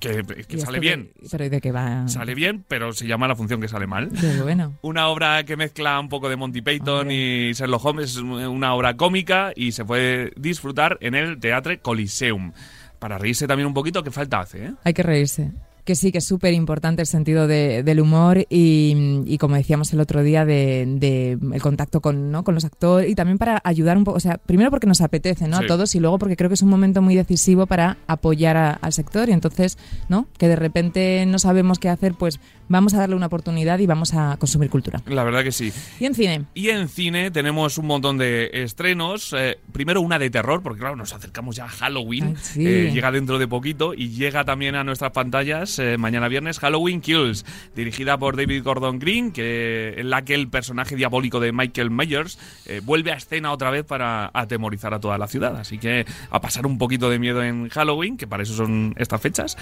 [0.00, 1.10] Que, que ¿Y sale bien.
[1.20, 2.08] qué- pero ¿y de qué va?
[2.08, 4.08] Sale bien, pero se llama La función que sale mal.
[4.42, 4.72] Bueno.
[4.80, 8.96] Una obra que mezcla un poco de Monty Python y Sherlock Holmes, es una obra
[8.96, 12.52] cómica y se puede disfrutar en el Teatre Coliseum.
[12.98, 14.64] Para reírse también un poquito, ¿qué falta hace?
[14.68, 14.72] eh?
[14.84, 15.52] Hay que reírse.
[15.90, 19.92] Que sí, que es súper importante el sentido de- del humor y, y como decíamos
[19.92, 22.44] el otro día, de, de el contacto con, ¿no?
[22.44, 25.48] con los actores y también para ayudar un poco, o sea, primero porque nos apetece
[25.48, 25.58] ¿no?
[25.58, 25.64] Sí.
[25.64, 28.70] a todos y luego porque creo que es un momento muy decisivo para apoyar a-
[28.74, 29.78] al sector y entonces,
[30.08, 30.28] ¿no?
[30.38, 32.38] Que de repente no sabemos qué hacer, pues
[32.68, 35.02] vamos a darle una oportunidad y vamos a consumir cultura.
[35.08, 35.72] La verdad que sí.
[35.98, 39.34] Y en cine, Y en cine tenemos un montón de estrenos.
[39.36, 42.26] Eh, primero una de terror, porque claro, nos acercamos ya a Halloween.
[42.26, 42.64] Ay, sí.
[42.64, 47.00] Eh, llega dentro de poquito y llega también a nuestras pantallas eh, mañana viernes, Halloween
[47.00, 51.90] Kills, dirigida por David Gordon Green, que, en la que el personaje diabólico de Michael
[51.90, 55.56] Myers eh, vuelve a escena otra vez para atemorizar a toda la ciudad.
[55.56, 59.20] Así que a pasar un poquito de miedo en Halloween, que para eso son estas
[59.20, 59.56] fechas.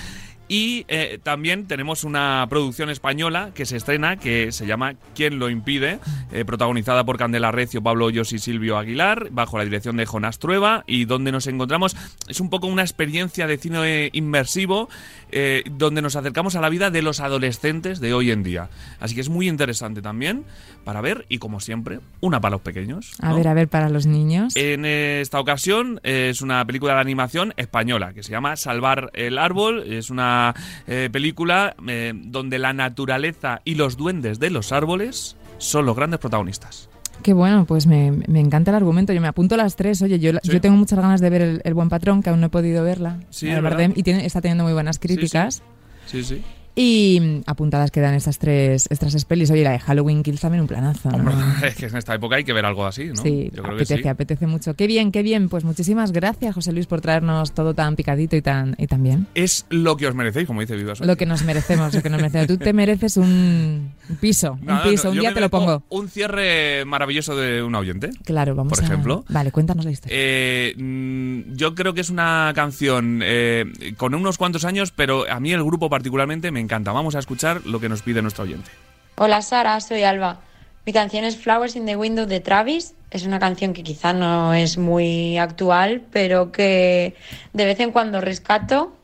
[0.49, 5.51] Y eh, también tenemos una producción española que se estrena que se llama ¿Quién lo
[5.51, 5.99] impide?
[6.47, 10.85] Protagonizada por Candela Recio, Pablo Hoyos y Silvio Aguilar, bajo la dirección de Jonás Trueba.
[10.87, 11.97] Y donde nos encontramos
[12.29, 14.89] es un poco una experiencia de cine inmersivo
[15.31, 15.63] eh,
[15.99, 18.69] donde nos acercamos a la vida de los adolescentes de hoy en día.
[19.01, 20.45] Así que es muy interesante también
[20.85, 23.13] para ver y como siempre, una para los pequeños.
[23.21, 24.55] A ver, a ver, para los niños.
[24.55, 29.39] En esta ocasión eh, es una película de animación española que se llama Salvar el
[29.39, 29.83] Árbol.
[29.93, 30.55] Es una
[30.87, 36.21] eh, película eh, donde la naturaleza y los duendes de los árboles son los grandes
[36.21, 36.89] protagonistas.
[37.25, 39.13] Qué bueno, pues me, me encanta el argumento.
[39.13, 40.01] Yo me apunto a las tres.
[40.03, 40.53] Oye, yo, Sí.
[40.53, 42.85] yo tengo muchas ganas de ver el, El Buen Patrón, que aún no he podido
[42.85, 43.19] verla.
[43.31, 43.91] Sí, es verdad.
[43.97, 45.57] y tiene, está teniendo muy buenas críticas.
[45.57, 45.63] Sí,
[46.11, 46.43] sí.
[46.81, 49.51] Y mm, apuntadas quedan estas tres, estas tres pelis.
[49.51, 51.11] Oye, la de Halloween Kills también un planazo.
[51.11, 51.17] ¿no?
[51.17, 51.35] Hombre,
[51.67, 53.17] es que en esta época hay que ver algo así, ¿no?
[53.17, 54.09] Sí, Yo creo que apetece, sí.
[54.09, 54.75] apetece mucho.
[54.75, 55.49] Qué bien, qué bien.
[55.49, 59.27] Pues muchísimas gracias, José Luis, por traernos todo tan picadito y tan, y tan bien.
[59.35, 62.21] Es lo que os merecéis, como dice Viva Lo que nos merecemos, lo que nos
[62.21, 62.47] merecemos.
[62.47, 65.09] Tú te mereces un piso, un piso.
[65.09, 65.83] no, un día te lo pongo.
[65.89, 68.11] Un cierre maravilloso de un oyente.
[68.23, 68.87] Claro, vamos Por a...
[68.87, 69.25] ejemplo.
[69.29, 70.17] Vale, cuéntanos la historia.
[70.17, 73.65] Eh, mm, yo creo que es una canción eh,
[73.97, 76.68] con unos cuantos años, pero a mí el grupo particularmente me encanta.
[76.69, 78.71] Vamos a escuchar lo que nos pide nuestro oyente.
[79.17, 80.41] Hola Sara, soy Alba.
[80.85, 82.95] Mi canción es Flowers in the Window de Travis.
[83.11, 87.15] Es una canción que quizá no es muy actual, pero que
[87.53, 88.95] de vez en cuando rescato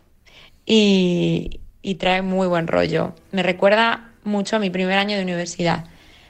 [0.66, 3.14] y, y trae muy buen rollo.
[3.32, 5.84] Me recuerda mucho a mi primer año de universidad,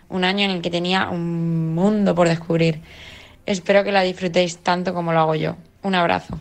[0.08, 2.80] un año en el que tenía un mundo por descubrir.
[3.46, 5.56] Espero que la disfrutéis tanto como lo hago yo.
[5.82, 6.38] Un abrazo.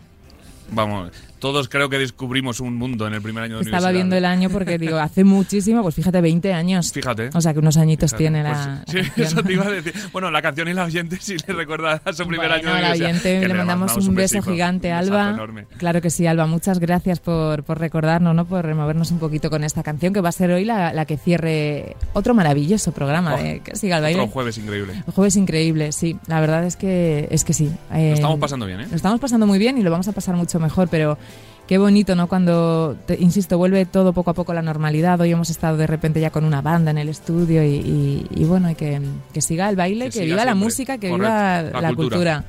[0.70, 1.10] Vamos,
[1.44, 3.92] todos creo que descubrimos un mundo en el primer año de Estaba universidad.
[3.92, 6.90] viendo el año porque digo, hace muchísimo, pues fíjate, 20 años.
[6.90, 7.28] Fíjate.
[7.34, 9.26] O sea, que unos añitos Fíjate, tiene pues, la, sí, la canción.
[9.26, 9.92] eso te iba a decir.
[10.10, 12.70] Bueno, la canción y la oyente sí le recuerda a su primer Bueno, año de
[12.80, 13.08] universidad.
[13.10, 15.30] oyente Que le mandamos un beso gigante, un Alba.
[15.32, 15.66] enorme.
[15.76, 16.46] Claro que sí, Alba.
[16.46, 18.46] Muchas gracias por, por recordarnos, ¿no?
[18.46, 21.18] por removernos un poquito con esta canción que va a ser hoy la, la que
[21.18, 24.20] cierre otro maravilloso programa Oh, de que siga el baile.
[24.20, 24.94] Otro jueves increíble.
[25.06, 26.16] El jueves increíble, sí.
[26.26, 27.70] La verdad es que es que sí.
[27.92, 28.86] Eh, Lo estamos pasando bien, ¿eh?
[28.88, 31.18] Lo estamos pasando muy bien y lo vamos a pasar mucho mejor, pero
[31.66, 32.26] qué bonito, ¿no?
[32.28, 35.20] Cuando, te- insisto, vuelve todo poco a poco a la normalidad.
[35.20, 38.44] Hoy hemos estado de repente ya con una banda en el estudio y, y- y
[38.44, 39.00] bueno, y que,
[39.32, 41.32] que siga el baile, Que viva la música, que Correcto.
[41.32, 41.96] viva La la, cultura.
[42.16, 42.44] cultura.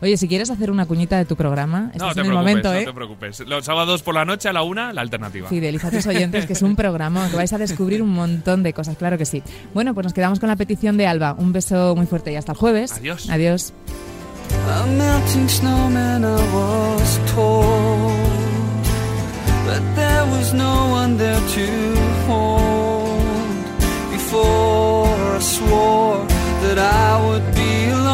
[0.00, 2.50] Oye, si quieres hacer una cuñita de tu programa, No estás te en el preocupes,
[2.54, 2.84] momento, no ¿eh?
[2.84, 3.40] te preocupes.
[3.40, 5.48] Los sábados por la noche a la una, la alternativa.
[5.48, 8.72] Fideliza a tus oyentes, que es un programa que vais a descubrir un montón de
[8.74, 9.42] cosas, claro que sí.
[9.74, 11.34] Bueno, pues nos quedamos con la petición de Alba.
[11.36, 12.92] Un beso muy fuerte y hasta el jueves.
[12.92, 13.28] Adiós.
[13.28, 13.72] Adiós.
[19.68, 21.66] But there was no one there to
[22.26, 23.64] hold
[24.16, 26.24] Before I swore
[26.62, 28.07] that I would be alone